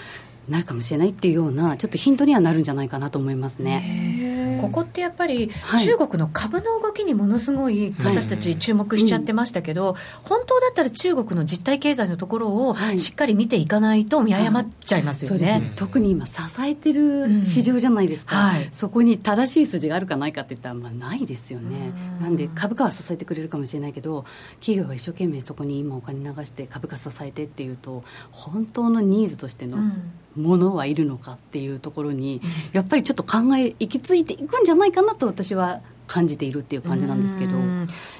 [0.50, 4.36] なるかもしれないっていうようなちょっとヒントにはなるんじゃないかなと思いますね。
[4.62, 5.52] ここってやっぱり、
[5.84, 15.52] 中国の株の動きにものすごい私たち注目しちゃってましたけど、はい本当だったら中国の実体経済のところをしっかり見ていかないと見誤っちゃいますよね。
[15.52, 18.52] はいね、特に今支えてる市場じゃないですか、うん。
[18.54, 21.92] はい、そこに正しい数字があるかないかっていったらまあないですよね。
[22.22, 24.26] なんで株価は支えてくれるかもしれないけど
[24.60, 29.94] 企業が一生懸命そこに今お金流して株価支えてっていうと本当のニーズとしての、うん
[30.36, 32.42] ものはいるのかっていうところに、
[32.74, 37.54] やっぱりちょっと考え行き着いていくんじゃないかなと私は感じているっていう感じなんですけど。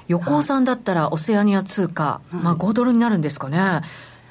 [0.08, 3.82] 横尾さんだったらオセアニア通貨、はい、まあ、5ドルになるんですかね。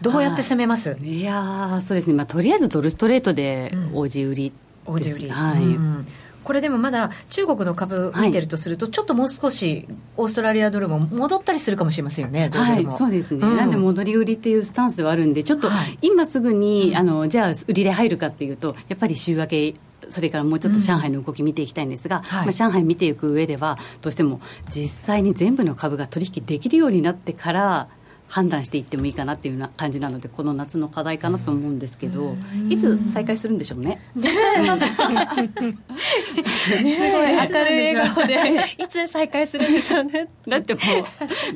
[0.02, 4.54] どうやって攻めます、はい、いやそうですね、まあ、とりあえずドルストレートで大地売り、
[4.86, 5.30] うん、大地売り。
[5.30, 6.06] はい、うん
[6.45, 15.69] これでもまだ中国の株見てるとすると、はい、ちょっともう少しオーストラリアドルも戻ったりするかもしれませんよね、はい、そうですね、うん、なんで戻り売りっていうスタンスはあるんで、ちょっと
[16.01, 19.75] 今すぐに、あのじゃあ、売りで入るかっていうと、やっぱり週明け
[20.10, 27.88] それからもうちょっと上海の動き見ていきたいんですが、うんはい、まあ、上海見ていく上ではどうしても実際に全部の株が取引できるようになってから
[28.27, 32.35] 判断していってもいいかなっていうな感じなのでこの夏の課題かなと思うんですけど
[32.69, 34.01] いつ再開するんでしょうね？
[34.15, 34.27] すご
[37.23, 38.33] い明るい笑顔で
[38.83, 40.27] いつ再開するんでしょうね。
[40.47, 40.81] だっても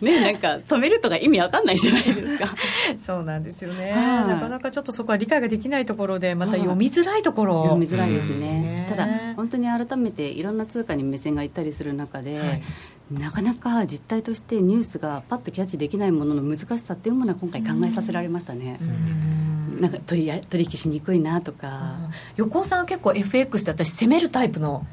[0.01, 2.55] うねなんか止めるとか意味わかんないじゃないですか。
[2.97, 3.91] そうなんですよね。
[3.91, 7.63] なかなかちょっとそこは理解ができないところでまた読みづらいところ。
[7.63, 8.86] 読みづらいですね。
[8.89, 12.39] ただ本当に改めていろんな通貨に目線がいったりする中で。
[12.39, 12.62] はい
[13.12, 18.80] なかなか実態としてニュースがパッとキャッチできないものの難しさっていうものは今回考えさせられましたね。
[19.80, 21.95] なんか取り取引しにくいなとか。
[22.36, 24.86] 横尾さんは結構 FX で私攻めるタイプの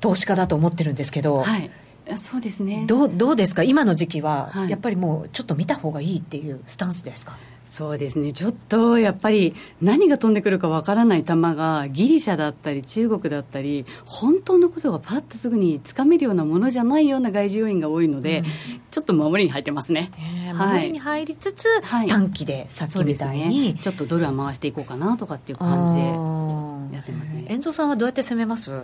[0.00, 1.70] 投資家だと思ってるんですけど、はい、
[2.16, 2.84] そうですね。
[2.86, 3.62] どうどうですか？
[3.62, 7.38] 今の時期はやっぱりもうちょっと見た方がいいっていうスタンスですか、
[7.70, 18.44] そうですね、ちょっとやっぱり何が飛んでくるかわからない球がギリシャだったり中国だったり本当のことがパッとすぐにつかめるようなものじゃないような外需要因が多いので、うん、
[18.90, 27.44] ちょっと守りに入ってますね、えー、守りに入りつつ、はい、短期でさっきみたいに、ね、ちょっとドルは回していこうかなとかっていう感じでやってますね。
[27.48, 28.82] 遠藤さんはどうやって攻めます？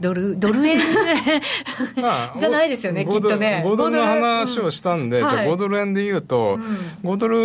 [0.00, 0.78] ドルドル円？
[2.00, 3.62] まあ、 じゃないですよね、きっとね。
[3.64, 6.58] 5ドルの話をしたんで、うん、じゃあ5ドル円で言うと、
[7.02, 7.36] うん、5ドル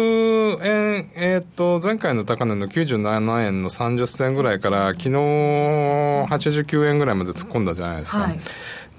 [0.64, 8.20] 円、えー、っと、前回の高値の97円の30銭ぐらいから、昨日89円ぐらいまで突っ込んだじゃないですか。
[8.20, 8.40] はい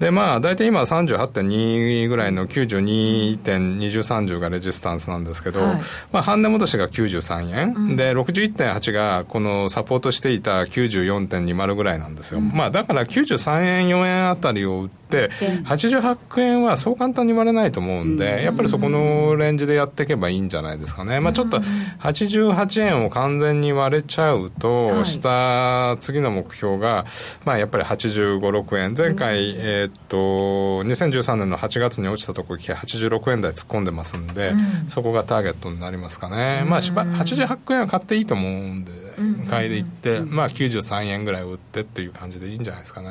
[0.03, 12.39] で、まあ、大体今38.2ぐらいの92.2030がレジスタンスなんですけど、はい、まあ、半値戻しが93円、うん、で、61.8がこのサポートしていた94.20ぐらいなんですよ。
[12.39, 21.19] うん、まあ、だから93円、4円あたりを売って、88円はそう簡単に割れないと思うんで、やっぱりそこのレンジでやっていけばいいんじゃないですかね。
[21.19, 21.59] まあ、ちょっと
[21.99, 27.05] 88円を完全に割れちゃうと、下、次の目標が、
[27.45, 28.93] まあ、やっぱり85、6円。
[28.97, 34.53] 前回、えっと、2013年の8月に落ちたところ、86円台突っ込んでますんで、
[34.87, 36.63] そこがターゲットになりますかね。
[36.65, 39.03] まあ、88円は買っていいと思うんで。
[39.49, 43.09] 買いでいって、まあ、93円ぐらい売ってっていう感じでいいんじゃないですかね。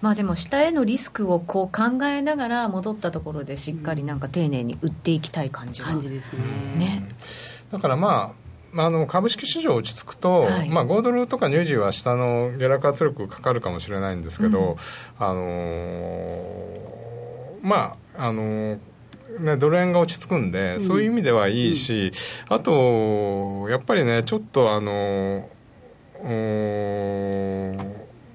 [0.00, 6.42] まあ、でも下へのリスクをこう考えながら戻ったところでしっかりなんか丁寧に売っていきたい感じ感じですね。
[6.76, 7.08] ね。
[7.70, 14.76] だからまああの株式市場落ち着くと、はい、まあ、5ドルとかニュージーは下の下落圧力かかるかもしれないんですけど、
[15.18, 18.78] うん、あのー、まああのー
[19.40, 22.12] ね、ドル円が落ち着くんで、うん、そういう意味ではいいし、
[22.50, 25.48] うん、あと、やっぱりね、ちょっとあの、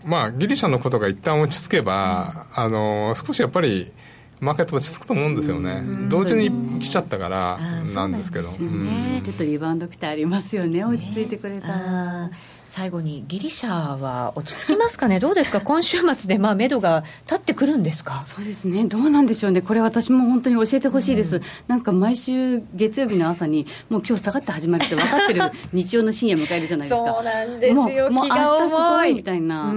[0.05, 3.91] まあ、ギリシャのことが一旦落ち着けば、あの少しやっぱり、
[4.39, 7.59] マーケット落ち着くと思うんですよね、同時に来ちゃったから
[7.95, 12.29] なんですけど、ね、ちょっとリバウンド期待ありますよね、落ち着いてくれたら。
[12.75, 18.23] 最後にギリシャは落ち着きますかね、 どうですか、今週末でまあ目処が立ってくるんですか？
[18.25, 29.71] そうですね、どうなんでしょうね、これ、私も本当に教えてほしいです、うん、なんか毎週月曜日の朝に、もう今日下がって始まるって分かってる日曜の深夜迎えるじゃないですか、そうなんですよ、もうもう明日すごいみたいな。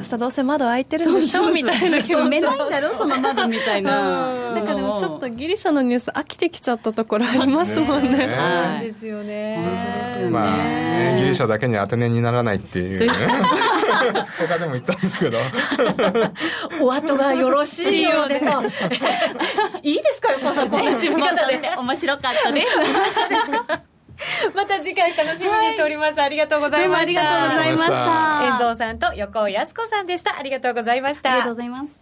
[0.00, 1.50] 明日どうせ窓開いてるんでしょ？
[1.52, 2.24] みたいな気持ち。
[2.24, 2.94] 埋めないんだろ？
[2.96, 4.52] その窓みたいな。
[4.54, 4.66] なん。
[4.66, 8.16] かでもちょっとギリシャのニュース飽きてきちゃったところありますもんね。
[8.16, 9.56] そうですよね。
[9.62, 13.08] 本当ですよね,、まあね、ギリシャだけに当て値にならないっていう、ね、
[14.38, 15.38] 他でも言ったんですけど。
[16.82, 18.46] お後がよろしいようでと。
[19.82, 21.60] いいですか横尾さんこんな締め方で。
[21.76, 22.66] 面白かったです
[24.54, 27.00] また次回楽しみにしております、ありがとうございました。
[27.00, 28.42] ありがとうございました。
[28.44, 30.38] 遠藤さんと横尾靖子さんでした。
[30.38, 31.32] ありがとうございました。
[31.32, 32.00] ありがとうございます。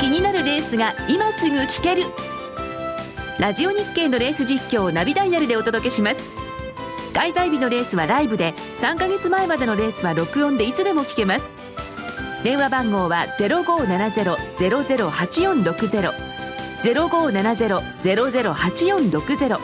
[0.00, 2.06] 気になるレースが今すぐ聞ける。
[3.42, 6.41] ラジオ日経のレース実況をナビダイヤルでお届けします
[7.14, 11.44] 開催日のレースはライブで3ヶ月前までのレースは録音でいつでも聞けます。
[12.42, 16.12] 電話番号は0570-008460
[16.82, 19.60] 0570-008460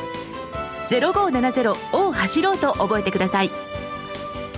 [0.88, 3.50] 0570を走ろうと覚えてください。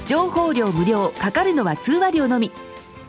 [0.06, 2.52] 情報量無料かかるのは通話料のみ。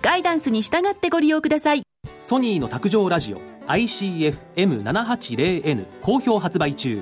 [0.01, 1.83] ガイダンスに従ってご利用ください。
[2.21, 7.01] ソニーの卓上ラジオ ICF-M780N 好評発売中。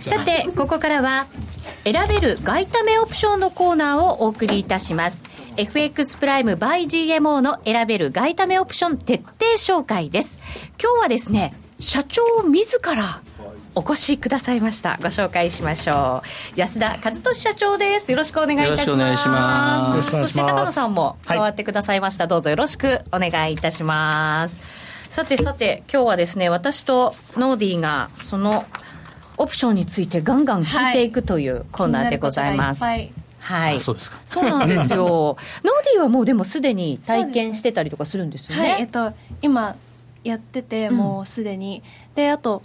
[0.00, 1.26] さてここからは
[1.84, 5.22] 選べる外為オプションのコーナーをお送りいたします。
[5.56, 10.40] FX プライム by GMO の選べる外為オプション徹底紹介です。
[10.82, 13.20] 今日はですね社長自ら
[13.74, 14.98] お越しくださいました。
[15.00, 16.24] ご紹介しましょ
[16.56, 16.60] う。
[16.60, 18.10] 安田和俊社長です。
[18.10, 20.10] よろしくお願いいたします。
[20.10, 24.81] そして高野さんも加わってくださいました、はい、どうぞよろしくお願いいたします
[25.12, 28.64] さてさて今日はですね私とノーディーがその
[29.36, 34.20] オプションについてガンガン聞いていくというコーナーでございます、はいはい、そうですか。
[34.24, 35.36] そうなんですよ。
[35.64, 39.74] ノーディーはもうでもすでに体験してたりとかするんですよね、はい、えっと今
[40.24, 42.62] やっててもうすでに、うん、であと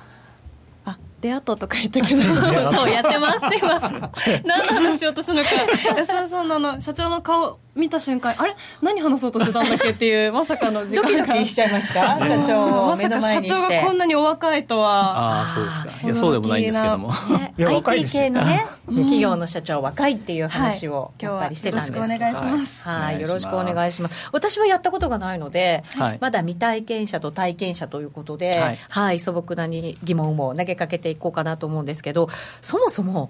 [1.22, 2.22] デアートとか言ったけど
[2.72, 3.58] そうやってます。
[3.58, 3.80] 今。
[4.46, 5.50] 何の話しようとするのか。
[5.98, 8.56] 安田さんのの社長の顔見た瞬間あれ？
[8.82, 11.10] 何話そうとしてたんだっけっていう まさかの時間が。
[11.10, 12.20] ドキドキしちゃいました？
[12.26, 15.40] 社長まさか社長がこんなにお若いとは。
[15.40, 15.90] ああそうですか。
[16.04, 21.92] いやそうでもないんですけども、ね、IT 系のね 企業の社長若いっていう話をやっぱりしてたんです。
[21.92, 22.90] けど、はい、よろしくお願いします。
[22.90, 23.22] はい。
[23.22, 24.30] よろしくお願いします。
[24.32, 32.30] 私はやったことがないので、はい、まだ未体験者と体験者ということで、はい、はい、素朴なに疑問を投げかけていこうかなと思うんですけど
[32.62, 33.30] そもそも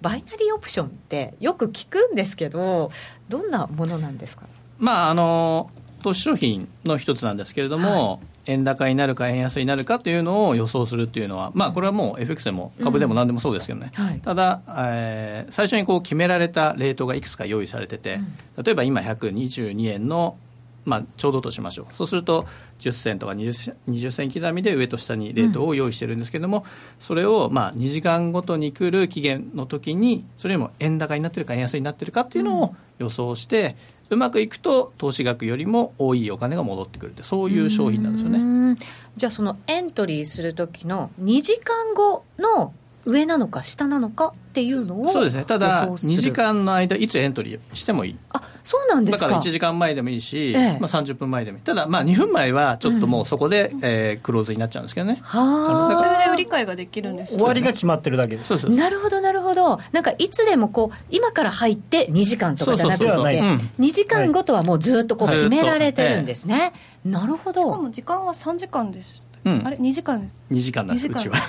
[0.00, 2.90] バイナリーオプションってよく聞くんですけど
[3.28, 4.44] どんなものなんですか？
[4.78, 5.70] まああの
[6.02, 18.20] 投資商品の一つなんですけれども、はい、円高になるか円安になるかというのを予想するっていうのは、まあ、これはもう FX でも株でも何でもそうですけどね、うんはい、ただ、えー、最初にこう決められたレートがいくつか用意されてて、
[18.56, 20.36] うん、例えば今122円の
[20.84, 21.94] まあ、ちょうどとしましょう。
[21.94, 22.46] そうすると
[22.78, 26.64] 10銭とか 20, 銭刻みで上と下にレートを用意してるんですけども、うん、
[26.98, 33.76] それをまあ2時間ごとに来る期限の時にそれよりも円高になってるか円安になってるかっていうのを予想して、
[34.10, 38.76] うまくいくと投資額よりも多いお金が戻ってくるってそういう商品なんですよね。
[39.16, 42.72] じゃあそのエントリーする時の2時間後の
[43.08, 45.44] 上なのか下なのかっていうのをそうですね。
[45.44, 48.18] ただ2時間の間いつエントリーしてもいい。
[48.30, 49.26] あそうなんですか。
[49.26, 51.64] だから1時間前でもいいし、ええ、まあ、30分前でもいい。
[51.64, 55.20] ただまあ2分前はちょっともうそこで、うん、えー、クローズになっちゃうんですけどね。
[55.22, 55.96] はあ。
[55.96, 58.58] それで売り買いができるんです終わりが決まってるだけです。
[58.58, 59.80] そうなるほどなるほど。
[59.92, 66.74] なんかいつでもこう今から入って2時間とかじゃなくて2時間ごとはもうずっとこう決められてるんですね、
[67.06, 67.62] え、なるほど。
[67.62, 70.30] しかも時間は3時間ですうん、あれ2時間。
[70.50, 71.36] 2時間なんですうちは。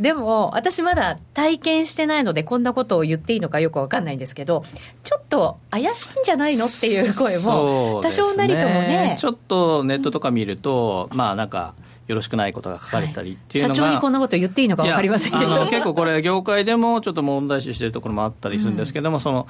[0.00, 4.64] でも私まだ体験してないのでこんなことを言っていいのかよく分かんないんですけど
[5.02, 11.74] ちょっと怪しいんじゃないのっていう声も多少なりともね、ね、ちょっとネットとか見るとまあなんか
[12.06, 15.66] よろしくないことが書かれたりっていうのが、はい、社長にこんなこと言っていいのか分かりませんけど。
[15.66, 19.46] 結構これ業界でもちょっと問題視してるところもあったりするんですけども、うん、その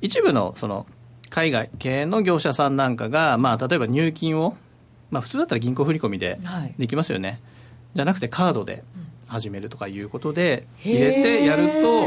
[0.00, 0.86] 一部のその
[1.30, 4.56] 海外系の業者さんなんかが、まあ、例えば入金を、
[5.10, 6.40] まあ、普通だったら銀行振込で
[6.78, 7.40] できますよね、はい、
[7.94, 8.82] じゃなくてカードで
[9.26, 12.06] 始めるとかいうことで入れてやると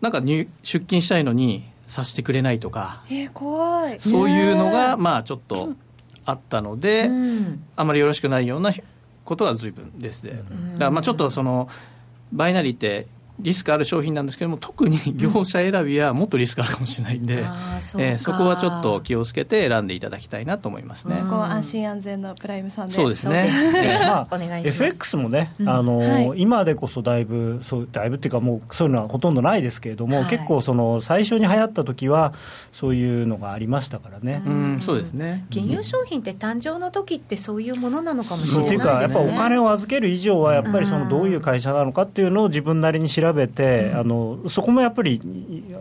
[0.00, 4.00] なんか入出金したいのにさしてくれないとか怖い。
[4.00, 5.70] そういうのがまあちょっと
[6.24, 7.10] あったので、
[7.76, 8.72] あまりよろしくないような
[9.24, 11.68] ことは随分ですで、だからまあちょっとその
[12.32, 13.06] バイナリーって
[13.40, 22.94] リスクある商品なんですけども特に業者選びはもっとリスクあるかもしれないんで、うん、そえー、そこはちょっと気をつけて選んでいただきたいなと思いますね、そこは安心安全のプライムさんで。
[22.94, 23.50] そうですね。
[24.06, 32.34] まあ、FX もね、あの、はい、今でこそだいぶそうだいぶっていうかもうそういうのはほとんどないですけれども、はい、結構その最初に流行った時は
[32.72, 35.46] そういうのがありましたからね、うん、そうですね。
[35.50, 38.78] 金融商品って誕生の時ってそういうものなのかもしれないですね。
[38.78, 43.98] っていうかやっぱお金を預ける以上はやっぱりそのどういう会社なのかっていうのを自分なりに調べて、うん。
[43.98, 45.20] あのそこもやっぱり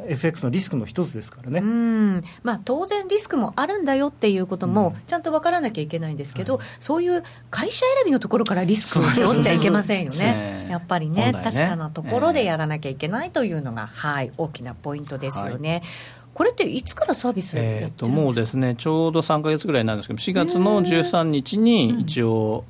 [0.08, 2.24] FX のリスクの一つですからね、うん。
[2.44, 15.72] まあ、当然リスクもあるんだよっていうこともちゃんと分からなきゃいけないんですけど、うんはい、そういう会社選びのところからリスクを背負っちゃいけませんよね、やっぱりね、ね、確かなところでやらなきゃいけないというのが、はい、大きなポイントですよね。
[15.72, 15.82] はい。
[16.34, 22.64] これっていつからサービスえー、ともうですねちょうど3か月ぐらいなんですけど4月の13日に一応、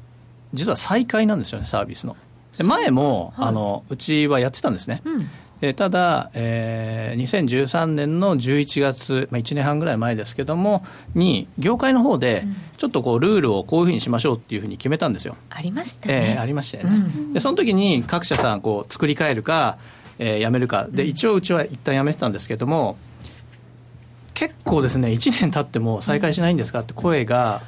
[0.53, 2.13] 実は再開なんですよねサービスの。
[2.13, 2.19] で
[2.61, 5.29] 前も、はい、あのうちはやってたんですね、うん
[5.65, 10.85] えただ、えー、2013年の11月、まあ、1年半ぐらい前ですけども
[11.15, 12.43] に業界の方で
[12.75, 15.37] ちょっとこうルールをこういうふうにしましょうっていうふうに決めたんですよ。
[15.49, 16.33] ありましたね。
[16.35, 16.95] えー、ありましたよね。
[16.95, 19.77] うん、でその時に各社さんこう作り変えるか、
[20.19, 22.97] えー、やめるかで一応うちは一旦やめてたんですけども
[24.33, 27.61] 結構ですね1年経っても再開しないんですかって声が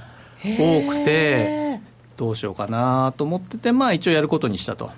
[0.43, 1.64] 多くて。
[2.17, 4.91] どうしようかなと思ってて、まあ、一応やることにしたと。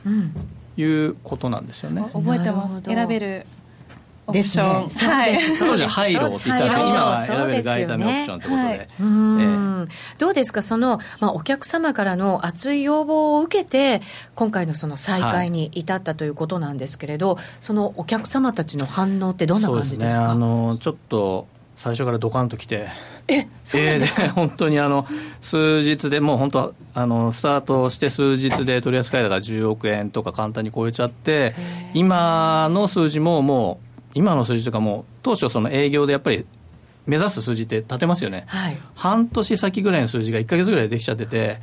[0.78, 2.04] いうことなんですよね。
[2.14, 2.84] 覚えてます。
[2.84, 3.46] 選べる。
[4.32, 4.64] ですね。
[4.64, 5.40] はい。
[5.58, 6.78] 当時はハイローって言ったんです。
[6.78, 8.90] けど、今は選べる外為オプションということで。
[9.00, 9.88] うん。
[10.20, 14.02] どうですか、その、まあ、お客様からの熱い要望を受けて、
[14.36, 20.30] 今回のその再開に至ったということなんですけれど、そのお客様たちの反応ってどんな感じですか？
[20.30, 21.48] あのちょっと
[21.78, 22.90] 最初からドカンときて、
[23.28, 25.06] えそうなんですか、えー、 本当にあの
[25.42, 31.56] 数日でもう本当あのスタートして数日で取り扱い高が10億円とか簡単に超えちゃって
[31.94, 36.46] 今の数字ももう今の数字とかも当初その営業でやっぱり
[37.06, 41.60] 目指す数字って立てますよね、はい、半年先ぐらいの数字が1か月ぐらいできちゃってて。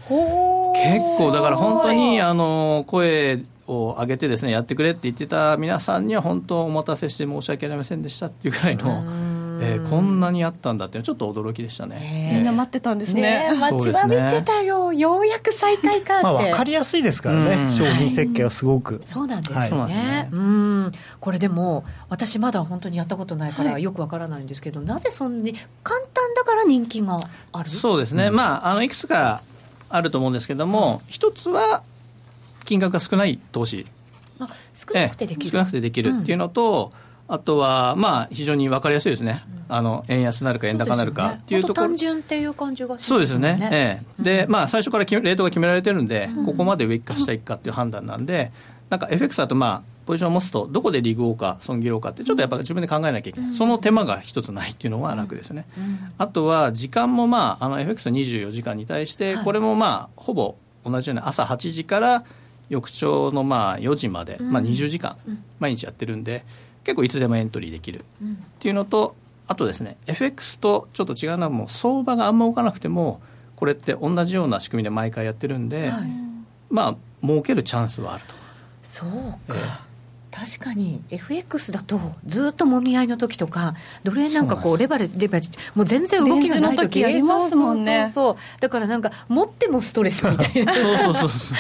[0.75, 9.34] 結構だから本当にあの声を上げてですねやってくれって言ってた皆さんには本当お待たせして申し訳ありませんでしたっていうぐらいの。
[9.61, 13.53] えー、こんなにあったんだってちょっと驚きでしたね、みんな待ってたんですね。
[13.59, 27.21] 待ちわびてたよ、ようやく再開かって、まあ、分かりやすいですからね、商品設計はすごく、そうなんですよね、うんこれでも私まだ本当にやったことないからよくわからないんですけど、なぜそんなに簡単だから人気が
[27.53, 27.71] ある？
[27.71, 29.43] そうですね、まああのいくつか
[29.89, 31.83] あると思うんですけども一つは
[32.65, 33.87] 金額が少ない投資。
[34.41, 36.93] あ少なくてできる、少なくてできるっていうのと、
[37.27, 48.53] あとは、まあ、非常に分かりやすいですね、あの円安なるか円高なるかっていうところ、単純っていう感じがそうですよね、ええ、で、まあ、最初からレートが決められてるんで、ここまで上か下行くかっていう判断なんで、
[48.91, 55.67] なんか FX だと、まあ、ポジションを持つと、どこで利合か損切ろうかって、ちょっとやっぱ自分で考えなきゃいけない、その手間が一つないっていうのは楽ですよね。
[56.19, 62.25] あとは、時間も、まあ、あの FX の24時間に対して、これもまあ、ほぼ同じように朝8時から
[62.69, 65.17] 翌朝のまあ4時まで、まあ、20時間、
[65.59, 66.45] 毎日やってるんで、
[66.85, 68.05] 結構いつでもエントリーできる。
[68.23, 68.27] っ
[68.61, 69.17] ていうのと、
[69.47, 73.21] あとですね FX とちょっと違うのはもう相場があんま動かなくても
[73.57, 76.11] これって同じような仕組みで毎回やってるんで、はい、
[76.71, 78.35] まあ儲けるチャンスはあると。
[78.83, 79.87] そうか、
[80.35, 88.11] 確かに FX だとずっともみ合いの時とかドル円なんかこうレバレレバレもう全然動きがない時ありますもんね。
[88.13, 90.75] そうだからなんか持ってもストレスみたいな。
[90.75, 91.55] そうそうそうそ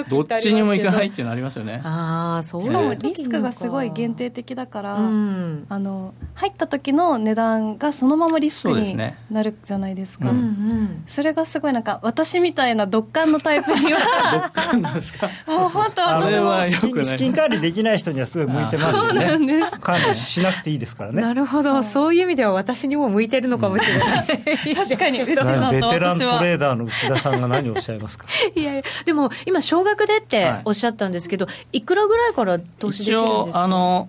[0.00, 0.04] う。
[0.08, 0.22] ど。
[0.22, 1.82] っちにもいかないっていうのありますよね。
[1.84, 8.96] ああそうしかもリスクがすごい限定的だから、うん、あの入った時の値段がそのままリスクに
[9.30, 14.00] なるじゃないですか、ねうん、それがすごいなんか私みたいな独感のタイプには
[14.32, 15.28] 独感なんですか？
[15.46, 16.78] もう本当あれは資
[17.16, 19.70] 金管理できない人にはすごい向いてますよね。
[19.80, 21.20] 管理しなくていいですからね。
[21.20, 21.82] なるほど。
[21.82, 28.26] そういう意味では私にも向いてるのかもしれない、確かに ベテラントレーダーの内田さんが何をおっしゃいますか？
[28.54, 33.62] いやいやでも今少額でっておっしゃったんですけど、はい、いくらぐらいから投資できるんですか？
[33.64, 34.08] あの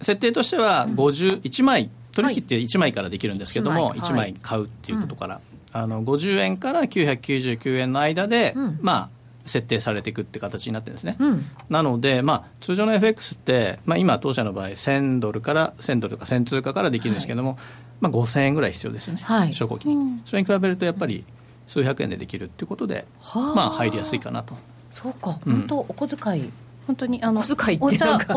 [0.00, 5.40] 設定としては51枚、取引って1枚からできるんですけども、はい、1枚買うっていうことから、
[5.72, 9.15] あの50円から999円の間で、うん、まあ
[9.46, 17.58] 設定されていくって形になってるんですね、うん、なので、まあ、通常の FX って、まあ、今当社の場合1000ドルから1000ドルとか1000通貨からできるんですけども、はい、
[18.00, 21.24] まあ、5000円ぐらい必要ですよね、はい、証拠金、うん、それに比べるとやっぱり
[21.66, 23.06] 数百円でできるっていうことで、
[23.54, 24.56] まあ、入りやすいかなと。
[24.90, 25.32] そうか。
[25.44, 26.50] 本当、お小遣い
[26.86, 27.90] 本当にあのお茶お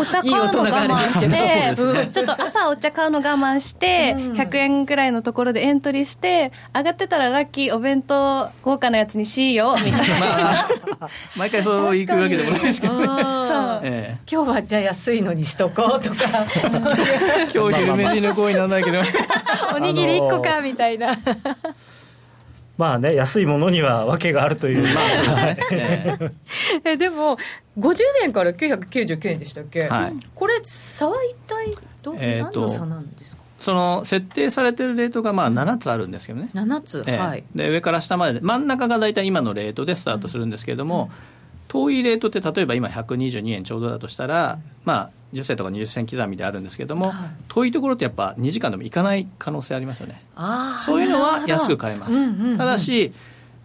[0.05, 1.75] 茶買うの我慢してね、
[2.11, 10.19] ちょっと朝お茶買うの我慢して、うん、100円ぐらいのところでエントリーして上がってたらラッキーお弁当豪華なやつにしようみたいな、
[10.99, 13.07] まあ、毎回そう行くわけでもないですけど、ね。
[13.83, 16.25] ええ、今日はじゃあ安いのにしとこうとか。
[17.53, 18.99] 今日昼飯の行為なんだけど。
[19.75, 21.15] おにぎり1個かみたいな
[22.79, 25.55] まあね、安いものには訳があるという、まあ
[26.85, 27.37] えでも、
[27.77, 33.43] 50円から999円でしたっけ、はい、これ、差は一体ど、えー、何の差なんですか？
[33.59, 41.09] その設定されてるレートがまあ7つあるんですけどね、7つ、えー、はい、で上から下まで真ん中が大体今のレートでスタートするんですけれども、うん、
[41.67, 50.23] 遠いレートって例えば今122円ちょうどだとしたら、まあ、10銭とか20銭刻みであるんですけれども、はい、遠いところってやっぱ2時間でも行かない可能性ありますよね。
[50.85, 53.13] そういうのは安く買えます、うんうんうん、ただし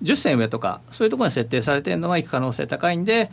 [0.03, 3.31] 10銭上とかそういうところに設定されてるのは行く可能性高いんで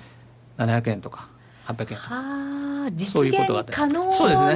[0.58, 1.28] 700円とか
[1.68, 2.62] 800円とか。
[2.94, 3.38] 実現
[3.70, 4.02] 可能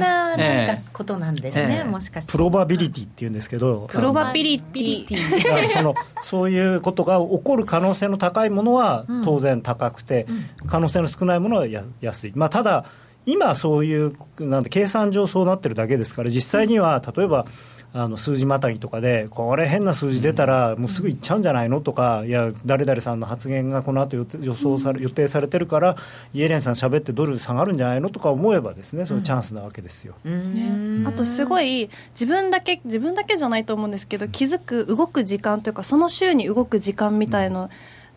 [0.00, 2.32] ななんかことなんですね、もしかして。
[2.32, 5.68] プロバビリティっていうんですけどプロバビリティ。
[5.68, 10.26] そのそういうことが起こる可能性の高いものは当然高くて、
[10.66, 11.66] 可能性の少ないものは
[12.00, 12.86] 安い、まあ、ただ
[13.26, 17.46] 今そういうなんで計算上そうなってるだけですから実際には例えば、
[17.92, 25.96] あの数字またぎとかで、これ、変な数字出たら、もうすぐ行っちゃうんじゃないのとか、いや、誰々さんの発言がこの後予想され予定されてるから、
[26.34, 30.14] イエレンさん喋ってドル下がるんじゃないのとか思えばですね、そのチャンスなわけですよ。
[30.24, 37.70] ね、あとすごい自分だけ自分だけじゃないと思うんですけど気づく動く時間というかその週に動く時間みたいの、うん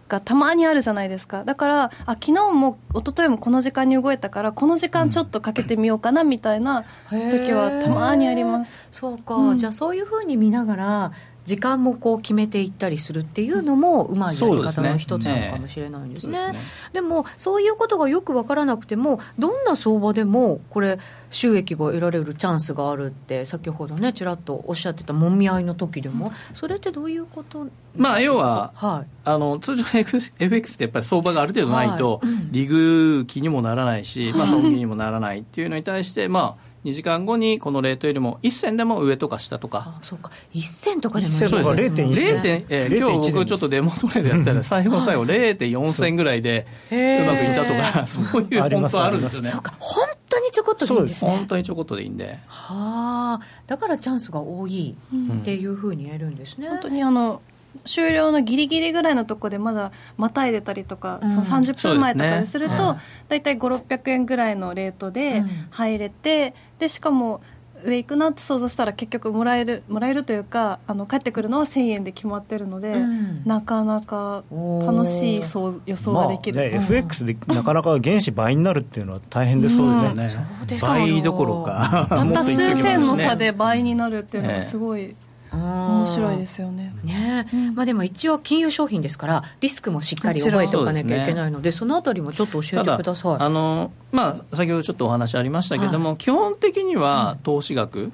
[0.10, 1.44] がたまにあるじゃないですか。
[1.46, 11.12] だからあ昨日も一昨日もこの時間に動いたからこの時間ちょっとかけてみようかなみたいな時はたまにあります、そうか、うん、じゃあそういうふうに見ながら
[11.50, 16.38] 時間もこう決めていったりするっていうのもうまいやり方の一つなのかもしれないんですね。
[16.38, 16.60] で、ね。
[16.94, 21.00] でもそういうことがよく分からなくてもどんな相場でもこれ
[21.32, 27.68] 収益が得られるチャンスがあるって先ほどねちらっとおっしゃってたもみ合いの時でもそれってどういうこと？
[27.96, 32.32] まあ要は、はい、あの通常 FX ってやっぱり相場がある程度ないと、はい。
[32.32, 39.96] うん、利食期にもならないし、まあ、損切にもならないっていうのに対してまあ2時間後にこのレートよりも1銭でも上とか下とか。
[40.00, 40.32] あそうか。
[40.54, 42.04] 1銭とかでもそうですね。
[42.06, 49.50] 0.1えー、今日僕ちょっとデモトレードやったら最後の最後0.4銭ぐらいでうまくいったとか そういう本当あるんですよね。
[49.50, 49.74] そうか。
[49.80, 51.32] 本当にちょこっとでいいんですね。
[51.32, 52.40] 本当にちょこっとでいいんで。
[52.48, 53.46] はあ。
[53.68, 54.96] だからチャンスが多い
[55.40, 57.42] っていうふうに言えるんですね、うん、本当にあの
[57.86, 67.42] 終了のギリギリぐらいのところでまだまたいでたりとか、うん、その30分前とかですると大体5600円ぐらいのレートで入れて、でしかも
[67.84, 82.08] 上行くなって想像したら結局もらえるもらえるというかあの帰ってくるのは1000円で決まってるので、うん、なかなか楽しいそう予想ができる、まあね、FX でなかなか原資倍になるっていうのは大変ですよね、うん、倍どころか。
[82.10, 85.16] たった数千の差で倍になるっていうのはすごい、
[85.52, 86.94] 面白いですよね。
[87.04, 93.36] ね、うん、まあ、でも一応金融商品ですからリスクもしっかり覚えておかなきゃいけないのでそのあたりもちょっと教えてください。
[93.40, 98.12] あの、まあ、先ほどちょっとお話ありましたけれども、はい、基本的には投資額、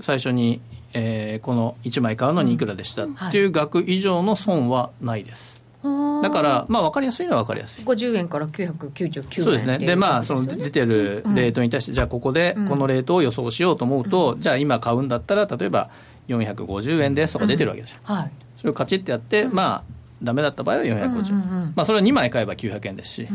[0.00, 0.60] 最初に、
[0.94, 5.62] えー、この1枚買うのにいくらでしたっていう額以上の損はないです、
[6.22, 7.84] だから、まあ、分かりやすいのは分かりやすい。
[7.84, 9.78] 50円から999円そうですね。
[9.78, 15.90] でまあその出てるレートに対して、じゃあここでこのレートを予想しようと思うと、じゃあ今買うんだったら例えば
[16.28, 19.84] 450円ですとか出てるわけですよ、はい、それをカチッてやって、まあ
[20.22, 21.32] ダメだった場合は450、
[21.74, 23.28] まあ、それは2枚買えば900円ですし、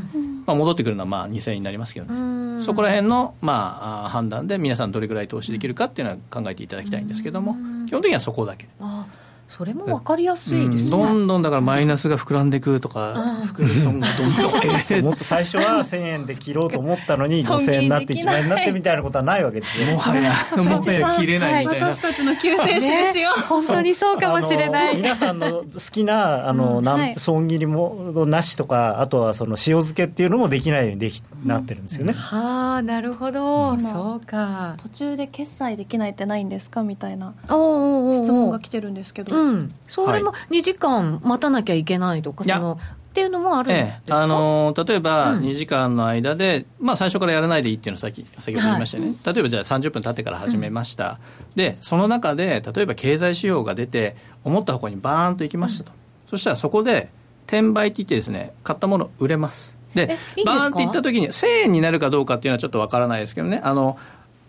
[0.46, 7.56] まあ、戻ってくるのはまあ2000円になりますけどね、そこら辺のまあ判断で皆さんどれぐらい投資できるかっていうのは考えていただきたいんですけども、
[7.88, 8.68] 基本的にはそこだけ。
[8.80, 9.06] あ
[9.48, 13.14] それも分かりやすいですね、うん、どんどんだからマイナスが膨らんでいくとか、
[13.46, 20.34] 含み損がどんどん、 えー、もっと最初は1000円で切ろうと思ったのに 5000円になって1万円になってみたいなことはないわけですよもはや。
[20.58, 24.98] もはや切れないみたいな、私たちの救世主ですよ、ね、本当にそうかもしれない。
[24.98, 34.76] 皆さんの好きなあの、うんはい、損切りもなしとかあとはその塩漬けっていうのもできないようにでき、なってるんですよね、はあなるほど、そうか。
[34.84, 36.84] 途中で決済できないってないんですか？
[36.84, 42.80] みたいな質問が来てるんですけど、うん、それも2時間待たなきゃいけないとか、その
[43.18, 51.20] っていうのもあるんですか、ええ、あの例えば2時間の間で、うん、まあ、最初からやらないでいいっていうのをさっき先ほど言いましたね、はい、例えばじゃあ30分経ってから始めました、
[51.50, 55.98] うん、でその中で例えば経済指標が出て思った方向にバーンといきましたと、うん、
[56.30, 57.10] そしたらそこで
[57.48, 59.76] 転売って言ってですね買ったもの売れます。
[59.96, 60.16] で
[60.46, 63.62] バーンっていった時に1000円になるかどうかっていうのはちょっとわからないですけどね。
[63.64, 63.98] あの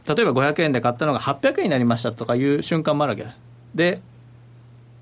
[0.07, 3.26] 例えば500円で買ったのが800円になりましたとかいう瞬間もあるわけ。
[3.74, 4.03] で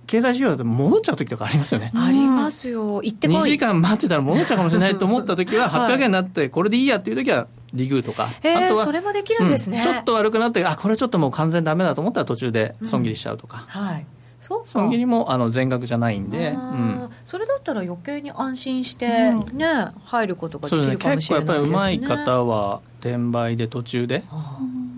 [0.07, 1.93] 経済指標だと戻っちゃう時とかありますよね。
[1.95, 3.03] ありますよ。
[3.03, 3.37] 行ってこい。
[3.39, 8.29] 2時間待ってたら戻っちゃうかもしれないと思った時は、800円になって、これでいいやっていう時は、リグーとか。
[8.43, 13.67] えー、あとは、それもできるんですね、うん、ちょっと悪くなって、あ、これちょっともう完全ダメだと思ったら途中で損切りしちゃうとか。
[13.75, 14.07] うん、はい。
[14.39, 21.35] そう損切りもあの全額じゃないんで、うん、それだったら余計に安心して、ね、入ることができるかもしれないですね。
[21.35, 24.25] 結構やっぱりうまい方は、転売で途中で。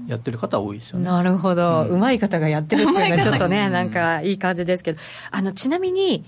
[0.09, 1.05] やってる方多いですよね。
[1.05, 4.99] なるほど、うまい方がやってるっていうのはちょっとね、なんかいい感じですけど、
[5.31, 6.25] あのちなみに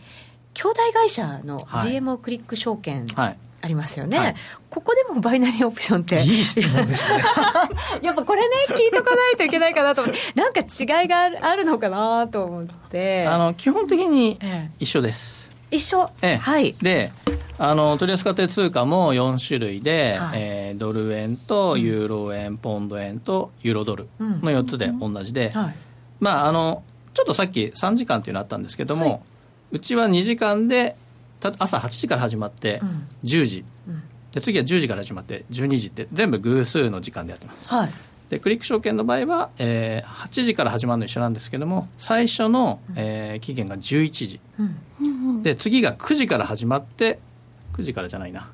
[0.55, 3.39] 兄弟会社の GMO クリック証券、はい。
[3.63, 4.35] ありますよね、はい、
[4.71, 6.23] ここでもバイナリーオプションって。
[6.23, 7.23] いい質問ですね。
[8.01, 13.27] やっぱこれね聞いとかないといけないかなと思ってなんか違いがあるのかなと思って。
[13.27, 14.39] あの基本的に
[14.79, 15.40] 一緒です、ええ、
[15.71, 16.75] 一緒、ええ、はい。
[16.81, 17.13] で
[17.63, 25.75] あの取扱通貨も4種類で、はい、えー、ドル円とユーロ円、うん、ポンド円とユーロドルの4つで同じで、うんはい、
[26.21, 29.21] まああのちょっとさっき3時間っていうのあったんですけども、はい、
[29.73, 30.97] うちは2時間で
[31.59, 32.81] 朝8時から始まって
[33.25, 34.03] 10時、うん、
[34.33, 37.91] で次は10時から始まって12時って全部偶数の時間でやってます、はい、
[38.31, 44.41] でクリック証券の場合は、えー、8時から始まるの一緒なんですけども最初の、えー、期限が11時、
[45.01, 45.07] う
[45.37, 47.19] ん、で次が9時から始まって
[47.75, 48.49] 9時からじゃないな。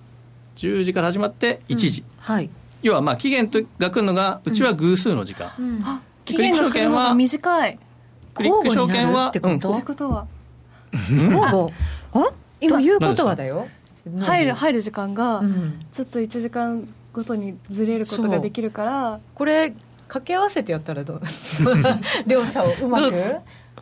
[0.56, 2.48] 10時から始まって1時、うんはい、
[2.82, 5.66] 要はまあ期限が来るのがうちは偶数の時間、うん。
[5.66, 5.82] うん、
[6.24, 7.78] 期限が来るのが短い。
[8.32, 10.26] クリック証券はってこと,、うん、ことは
[10.92, 11.70] 交互？
[12.68, 13.68] ということはだよ。
[14.20, 15.42] 入る入る時間が
[15.92, 19.20] ちょっと1時間ごとにずれることができるから。
[19.34, 19.70] これ
[20.06, 21.20] 掛け合わせてやったらどう？
[22.28, 23.36] 両者をうまく？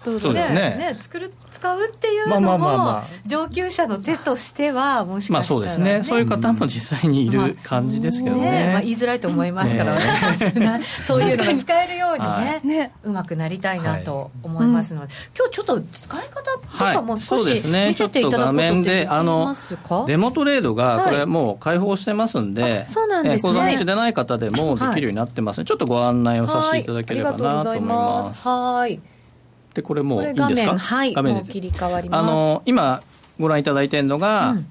[0.05, 0.77] そうですね。
[0.77, 6.03] ね作る使うっていうのも上級者の手としてはもしかしたら、ね、まあそうですね。
[6.03, 8.51] そういう方も実際にいる感じですけどね。
[8.51, 10.01] ね、まあ、言いづらいと思いますから、ね、
[11.05, 23.53] そういうのが使えるようにねねうまくなりたいなと思いますので、はい、今日ちょっと使い方とかも少し見せていただくことできますか、デモトレードがこれもう開放してますんで、はい、そうなんですね。
[23.53, 28.49] 口座持ちでない方でもできるようになってますので、はい、ちょっとご案内をさせていただければなと思います。
[28.49, 29.01] はい
[29.75, 30.79] でこれもういいんですか？
[30.79, 32.21] はい画面切り替わります。
[32.21, 33.03] あの今
[33.41, 34.67] ご覧いただいているのが、うん、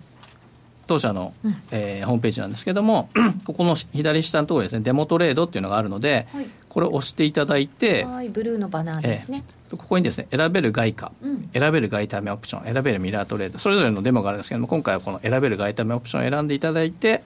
[0.88, 3.10] 当社の、うん、えー、ホームページなんですけども
[3.46, 17.24] ここの左下のところですねデモトレードっていうのがあるので、はい、これを押していただいてはいブルーのバナーですね、えー、ここにですね選べる外貨、うん、選べる外為オプション選べるミラートレードそれぞれのデモがあるんですけども今回はこの選べる外為オプションを選んでいただいて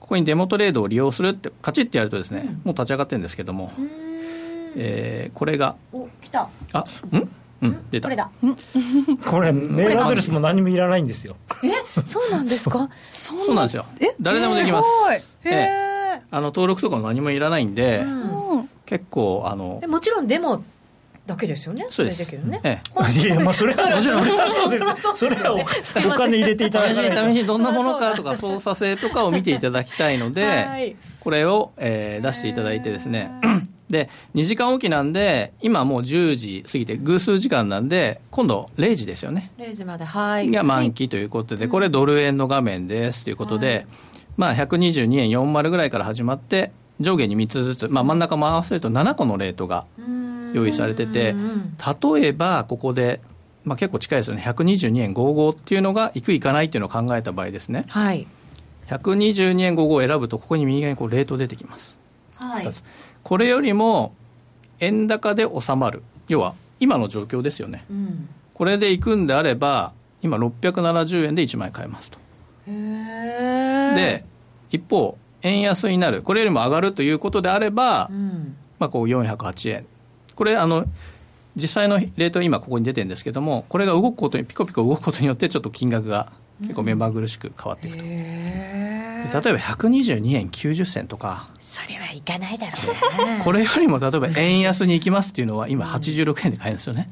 [0.00, 3.72] ここにデモトレードを利用するってカチッてやるとですね、もう立ち上がってるんですけども、
[4.76, 6.48] えー、これがお来た。
[6.72, 7.30] あうん？
[7.62, 8.06] うん出た。
[8.06, 8.30] これだ。
[9.26, 11.36] これメールアドレスも何もいらないんですよ。
[11.62, 12.02] え？
[12.04, 12.88] そうなんですか？
[13.10, 13.54] そう。
[13.54, 13.86] なんですよ。
[14.00, 14.14] え？
[14.20, 15.38] 誰でもできます。
[15.44, 20.62] へえあの登録とかも何もいらないんで、うん、結構あのもちろんデモ
[21.26, 21.86] だけですよね？
[21.90, 22.32] そうです。
[22.32, 22.82] ね、え
[23.16, 24.84] え、いや、まあ、それはもちろん、そうです。
[25.14, 27.16] それはお金入れていただいて。
[27.16, 33.30] 試しにどんなものかとか、操作性とかを見ていただきたいので、これを、えー、出していただいてですね。
[33.90, 39.50] で、2時間おきなんで、今もう10時過ぎて、偶数時間なんで、今度0時ですよね。
[39.58, 40.50] 0時まで、はい。
[40.50, 43.86] が満期ということで、これドル円の画面ですということで、
[44.36, 49.84] まあ122円40ぐらいから始まって、上下に3つずつ、まあ真ん中も合わせると7個のレートが
[50.54, 51.34] 用意されてて、
[52.14, 53.20] 例えばここで、
[53.64, 57.84] まあ結構近いですよね、122円55っていうのが、行く行かないっていうのを考えた場合ですね。
[57.88, 58.26] はい。
[58.88, 61.96] 122円55を選ぶと、ここに右側にこうレート出てきます。
[62.36, 62.68] はい。
[63.24, 64.14] これよりも
[64.78, 66.02] 円高で収まる。
[66.28, 72.18] 要は今の状況ですよね、うん、これでいくんであれば今670円で1枚買えますと。
[72.66, 74.24] で
[74.70, 76.22] 一方円安になる。
[76.22, 79.86] これよりも上がるということであれば、うん、まあ、こう408円。
[80.34, 80.86] これあの
[81.56, 86.32] 実際のレート今ここに出てるんですけどもこれが動くことにピコピコ動くことによってちょっと金額が
[86.64, 91.48] 結構目まぐるしく変わっていくと、例えば122円90銭とか。
[91.60, 92.72] それはいかないだろ
[93.40, 97.08] うこれよりも例えば円安に行きますっていうのは今86円で買えるんですよね、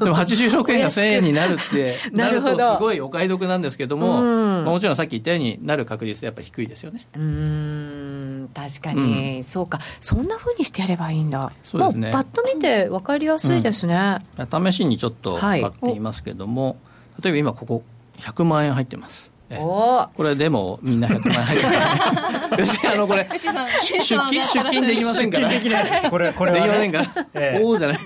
[0.00, 7.06] でも86円が1000円になるって なるとすごいお買い得なんですけども、まあ、もちろんさっき言ったようになる確率やっぱ低いですよね。
[7.16, 8.50] うん。
[8.54, 9.80] 確かに、うん、そうか。
[10.00, 11.52] そんなふうにしてやればいいんだ。
[11.64, 12.10] そうですね。
[12.12, 16.74] パッと見て分かりやすいですね、うん、試しにちょっと買っていますけども、は
[17.20, 17.82] い、例えば今ここ
[18.18, 19.36] 100万円入ってます。
[19.48, 25.48] これでもみんな100万円入ってる 別にあのこれ出勤出勤できませんから。
[25.48, 26.10] 出勤できないです。
[26.10, 27.98] これこれは、ね、できませんから、えおおじゃない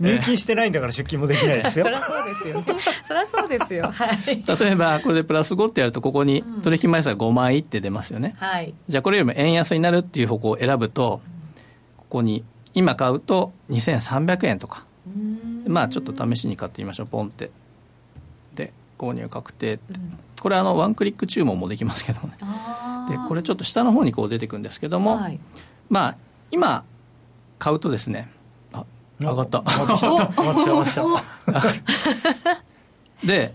[0.00, 1.86] 入金してないんだから出勤もできないですよ。
[1.86, 2.64] そりゃそうですよ。
[3.02, 11.20] そりゃそうですよ、はい、例えばこれでプラス5ってやるとここに取引枚数が5枚って出ますよね、はい、じゃあこれよりも円安になるっていう方向を選ぶと
[11.96, 12.44] ここに
[12.74, 14.84] 今買うと2300円とか。
[15.66, 17.06] まあちょっと試しに買ってみましょう。
[17.06, 17.46] ポンって。
[17.46, 17.50] で
[19.04, 19.74] 購入確定。
[19.74, 20.18] って、うん。
[20.40, 22.36] これあのワンクリック注文もできますけどね。
[23.10, 25.40] でこれちょっと下の方にこう出てくるんですけども、はい、
[25.88, 26.16] まあ
[26.50, 26.84] 今
[27.58, 28.30] 買うとですね
[28.72, 28.84] あ
[29.18, 29.62] 上がった。
[33.24, 33.54] で、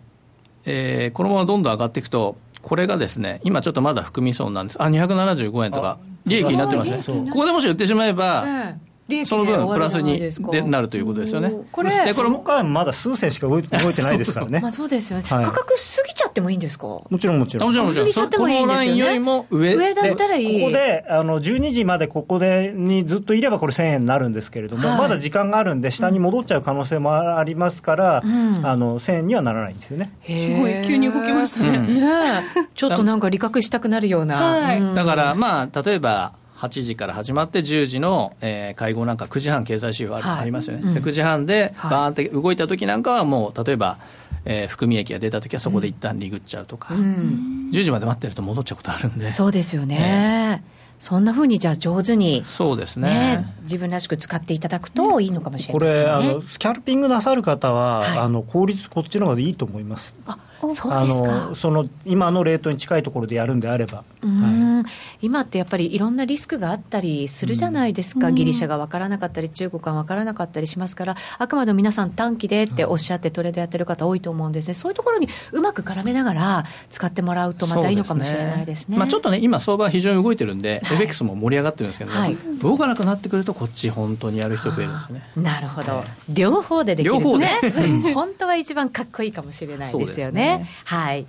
[0.65, 4.81] えー、このままどんどん上がっていくとこれがですね今ちょっとまだ含み損なんです。
[4.81, 7.03] あ275円とか利益になってますね。
[7.29, 8.88] ここでもし売ってしまえば、えー
[9.25, 10.19] その分プラスに
[10.51, 11.53] でなるということですよね。
[11.71, 14.59] これ、でこれもはまだ数銭しか 動いてないですからね。
[14.59, 15.73] まあそうですよね、はい、価格過
[16.07, 16.87] ぎちゃってもいいんですか？
[16.87, 17.69] もちろんもちろん。
[17.69, 18.05] もちろんもちろん。
[18.05, 18.99] 過ぎちゃってもいいんですよね。
[18.99, 20.59] よりも上上だったらいい。
[20.59, 30.11] ここで、あの、12時までここでにずっといればこれ1000円になるんですけれども、はい、まだ時間があるんで、下に戻っちゃう可能性もありますから、うん、あの、1000円にはならないんですよね。
[30.25, 31.77] すごい、急に動きましたね。
[31.77, 32.43] うん、ね
[32.75, 34.37] ちょっとなんか理覚したくなるような。
[34.37, 43.97] はい、だから、まあ、例えば、8時から始まって10時の、えー、会合なんか9時半経済指標あ,、はい、ありますよね、うん、9時半でバーンって動いた時なんかはもう例えば、
[44.43, 49.31] えー、含み益が出た時はそこで一旦リグっちゃうとか、うん、10時まで待ってると戻っちゃうことあるんで。
[49.31, 60.13] そうですよね、えーそんなふうにじゃあ上手に、そうですね、ね、自分らしく使っていただくといいのかもしれない、ね、これあの、スキャルピングなさる方は、はい、あの効率、こっちの方がいいと思います。
[60.27, 64.83] ああのその今のレートに近いところでやるんであれば、は
[65.21, 85.23] い、今ってやっぱりいろんなリスクがあったりするじゃないですか、うん、ギリシャが分からなかったり、中国が分からなかったりしますから、あくまでも皆さん、短期でっておっしゃって、トレードやってる方、多いと思うんですね、そういうところにうまく絡めながら、使ってもらうと、またいいのかもしれないですね、ね、まあ、ちょっとね、今、相場、非常に動いてるんで、はい、FX も盛り上がってるんですけど、はい、動かなくなってくると、こっち、本当にやる人増えるんですよね。
[85.35, 87.47] なるほど、両方でできる、ね、両方で、
[88.13, 90.48] 本当は一番かっこいいかもしれないですよね。
[90.57, 91.25] ねはい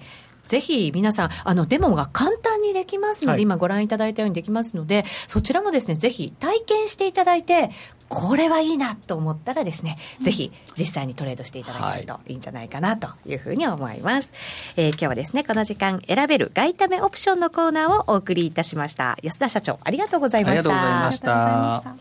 [0.51, 7.71] ぜひ皆さん、あのデモが簡単にできますので、はい、今ご覧いただいたようにできますので、そちらもですね、ぜひ体験していただいて、
[8.09, 14.33] これはいいなと思ったらですね、うん、ぜひ実際にトレードしていただけるといいんじゃないかなというふうに思います。
[14.75, 19.17] はい、えー、今日はですね、この時間選べる外為オプションのコーナーをお送りいたしました。
[19.23, 20.71] 安田社長、ありがとうございました。
[20.71, 21.95] ありがとうございました。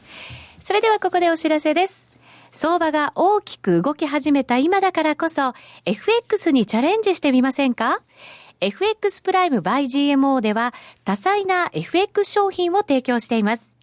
[0.59, 2.08] それではここでお知らせです。
[2.51, 5.53] 相場が大きく動き始めた今だからこそ、
[5.85, 8.01] FX にチャレンジしてみませんか
[8.59, 10.73] ？FX プライム by GMO では
[11.05, 13.77] 多彩な FX 商品を提供しています。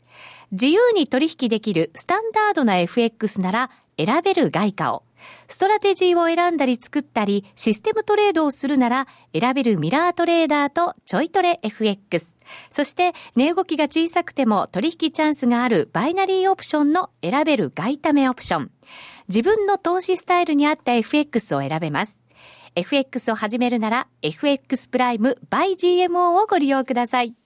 [0.53, 5.06] 自由に取引できるスタンダードな FX なら選べる外貨を。
[5.49, 9.07] ストラテジーを選んだり作ったり、システムトレードをするなら、
[9.39, 12.37] 選べるミラートレーダーとちょいトレ FX。
[12.71, 18.71] そして、値動きが小さくても取引チャンスがあるバイナリーオプションの選べる外為オプション。
[19.29, 22.23] 自分の投資スタイルに合った FX を選べます。
[22.77, 27.46] FX を始めるなら FX プライム by GMO をご利用ください。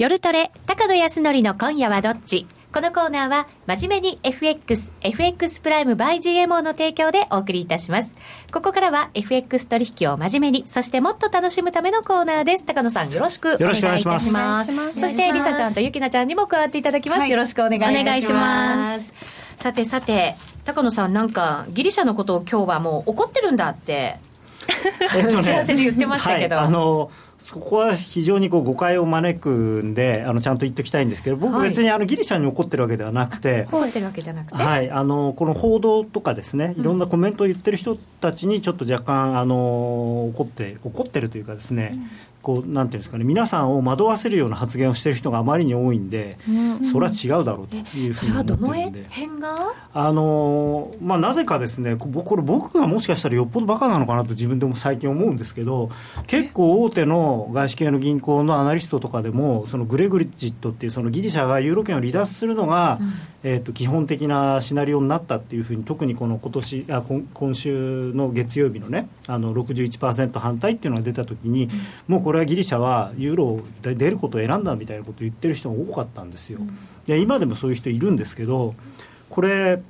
[0.00, 2.46] 夜トレ、高野康則の今夜はどっち？
[2.72, 8.16] このコーナーは、真面目に FX、FX プライム by GMO の提供でお送りいたします。
[8.50, 12.64] ここからは FX 取引を真面目に、そしてもっと楽しむためのコーナーです。
[12.64, 14.32] 高野さん、よろしくお願いいたします。
[14.32, 17.20] ますそして、りさちゃんとゆきなちゃんにも加わっていただきます。
[17.20, 19.12] はい、よろしくお願いいたします。
[19.58, 20.34] さてさて、
[20.64, 24.16] 高野さんなんか、ギリシャのことを今日はもう怒ってるんだって、
[25.14, 26.56] 打ち合わせで言ってましたけど。
[26.56, 27.10] はい、あの
[27.40, 29.48] そこは非常にこう誤解を招く
[29.82, 41.98] んであのちゃんと言っておきたいんですけど僕別にあのギリシャに怒ってるわけではなくて、怒ってるわけじゃなくて、はい、あのこの報道とかですねいろんなコメントを言ってる人たちにちょっと若干あの怒って怒ってるというかですね、
[42.42, 48.56] こうなんていうんですかね皆さんを惑わせるような発言をしている人があまりに多いんで、うんうん、それは違うだろうというふうに思ってるんで。
[48.56, 49.40] それはどの辺？
[49.40, 55.90] があの、まあ、なぜかですねこれ僕がもしかしたらよっぽどバカなのかなと自分でも最近思うんですけど
[56.28, 63.12] 結構大手の外資系の銀行のアナリストとかでもそのグレグリッジットっていうそのギリシャがユーロ圏を離脱するのが、うん、
[63.42, 71.70] えーと、基本的なシナリオになったっていうふうに特にこの今年あ今今週の月曜日のねあの61%反対っていうのが出た時に、うん、
[72.14, 76.60] もうこれはギリシャはユーロを出ることを選んだみたいなことを言ってる人が多かったんですよ。
[77.06, 78.74] で今でもそういう人いるんですけど
[79.28, 79.82] これ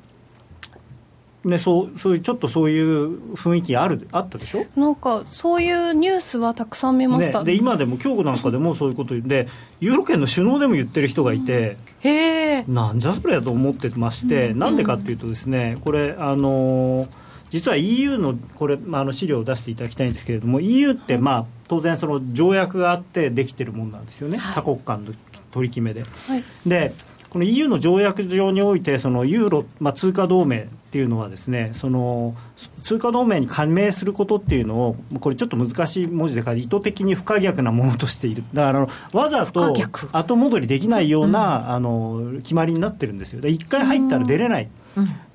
[1.43, 4.66] ね、そうそういうちょっとそういう雰囲気あるあったでしょ？
[4.76, 9.49] なんかそういうニュースはたくさん見ました、ね、で今でも今日なんかでもそういうことで
[9.80, 17.09] ユーロ圏の首脳でも言ってる人がいて、うん、なんじゃそれやと思ってまして、うん、なんでかっていうとですねこれあのー
[17.49, 25.12] 実は EU のこれ、まあ、あの資料を出していただきたいんですけれども EU って、まあ、当然その条約があってできてるもんなんですよね、はい、多国間の
[25.53, 26.03] 取り決めで。
[26.03, 26.93] はい、で
[27.29, 32.35] この EU の条約上においてそのユーロ、まあ、通貨同盟っていうのはですねその
[32.83, 38.43] 通貨同盟に加盟することっていうのをこれちょっと難しい文字で書いて意図的に不可逆なものとしている。
[38.53, 39.73] だからわざと
[40.11, 43.47] 後戻りできないような、うん、あの決まりになってるんですよ。
[43.47, 44.71] 一回入ったら出れない、うん、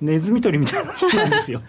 [0.02, 1.62] ネズミ捕りみたいななんですよ。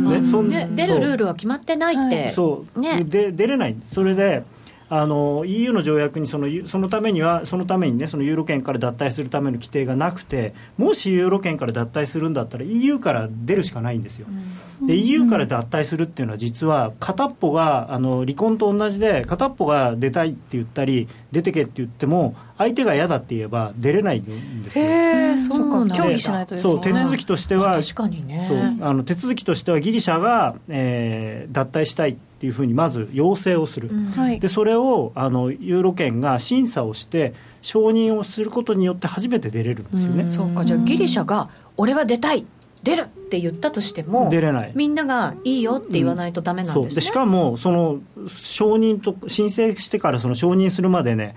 [0.00, 3.76] ね、そん出るルールは決まってないって、そう、ね、で出れない。
[3.86, 4.44] それで
[4.90, 14.26] あの EU の条約にそのそのためにはそのためにねそのユーロ圏から脱退するための規定がなくてもしユーロ圏から脱退するんだったら EU から出るしかないんですよ。
[14.82, 24.84] で EU から脱退するっていうのは実は片っぽがあの離婚と同じで片っぽが出たいって言ったり出てけって言っても相手が嫌だって言えば出れないんですよ。
[24.84, 25.94] へそうか。
[25.94, 28.44] 協議しないと、ね、そう手続きとしては確かにね。
[28.48, 40.24] そうあの手続きとしてはギリシャが、えー、脱退したいっていうふうにまず要請をする、うん、でそれをあのユーロ圏が審査をして承認をすることによって初めて出れるんですよね。
[40.24, 40.64] うそうか。
[40.64, 42.44] じゃあギリシャが俺は出たい
[42.88, 44.72] 出るって言ったとしても出れない。
[44.74, 46.88] みんながいいよって言わないとダメなんです、ね。
[46.88, 46.92] う。
[46.92, 51.36] ん、でしかもその承認と申請してからその承認するまでね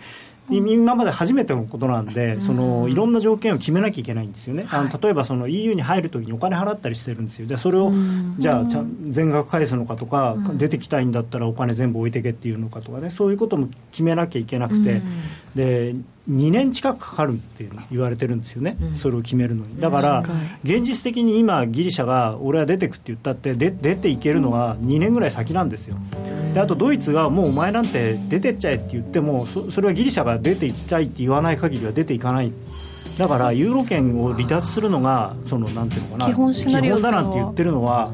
[0.49, 7.93] 今まで初めてのことなんで、そのいろんな条件を決めなきゃいけないんですよね、あの例えばその EU に入るときにお金払ったりしてるんですよ、でそれを
[8.37, 15.01] じゃあちゃ全額返すのかとか、出てきたいんだったらお金全部置いてけっていうのかとかね、そういうことも決めなきゃいけなくて、
[15.55, 15.95] で
[16.29, 19.77] 2年近くかかるって言われてるんですよね、うん、それを決めるのに。
[19.77, 20.23] だから、
[20.63, 25.97] 現実的に今、ギリシャが俺は出てくって言ったって、で出ていけるのは2年ぐらい先なんですよ。
[26.53, 32.51] であとドイツがもうお前なんて出てっちゃえって言ってもそ、それはギリシャが出ていきたいって言わない限りは出ていかない。
[33.17, 38.11] だからユーロ圏を離脱するのがそのなんていうのかな基本基本だなんて言ってるのは、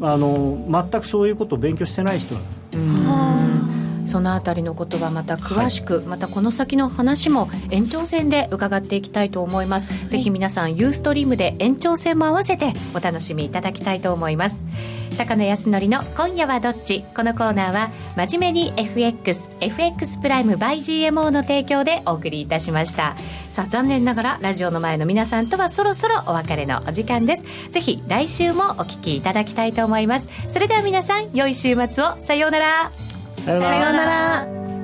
[0.00, 3.39] うん、あの全くそういうことを勉強してない人なの。
[4.10, 14.66] そのあたりのことはまた詳しく、はい、またこの先の話も延長戦で伺っていきたいと思います、はい、ぜひ皆さんユーストリームで延長戦も合わせてお楽しみいただきたいと思います。
[15.18, 17.04] 高野康則の今夜はどっち？
[17.14, 23.16] このコーナーは真面目に FXFX プライム by GMO の提供でお送りいたしました。
[23.50, 27.44] さあ残念ながらラジオの前の皆さんとはそろそろお別れのお時間です。
[27.70, 30.30] ぜひ来週もお聞きいただきたいと思います。
[30.48, 32.18] それでは皆さん良い週末を。
[32.18, 32.90] さようなら
[33.40, 34.79] さようなら。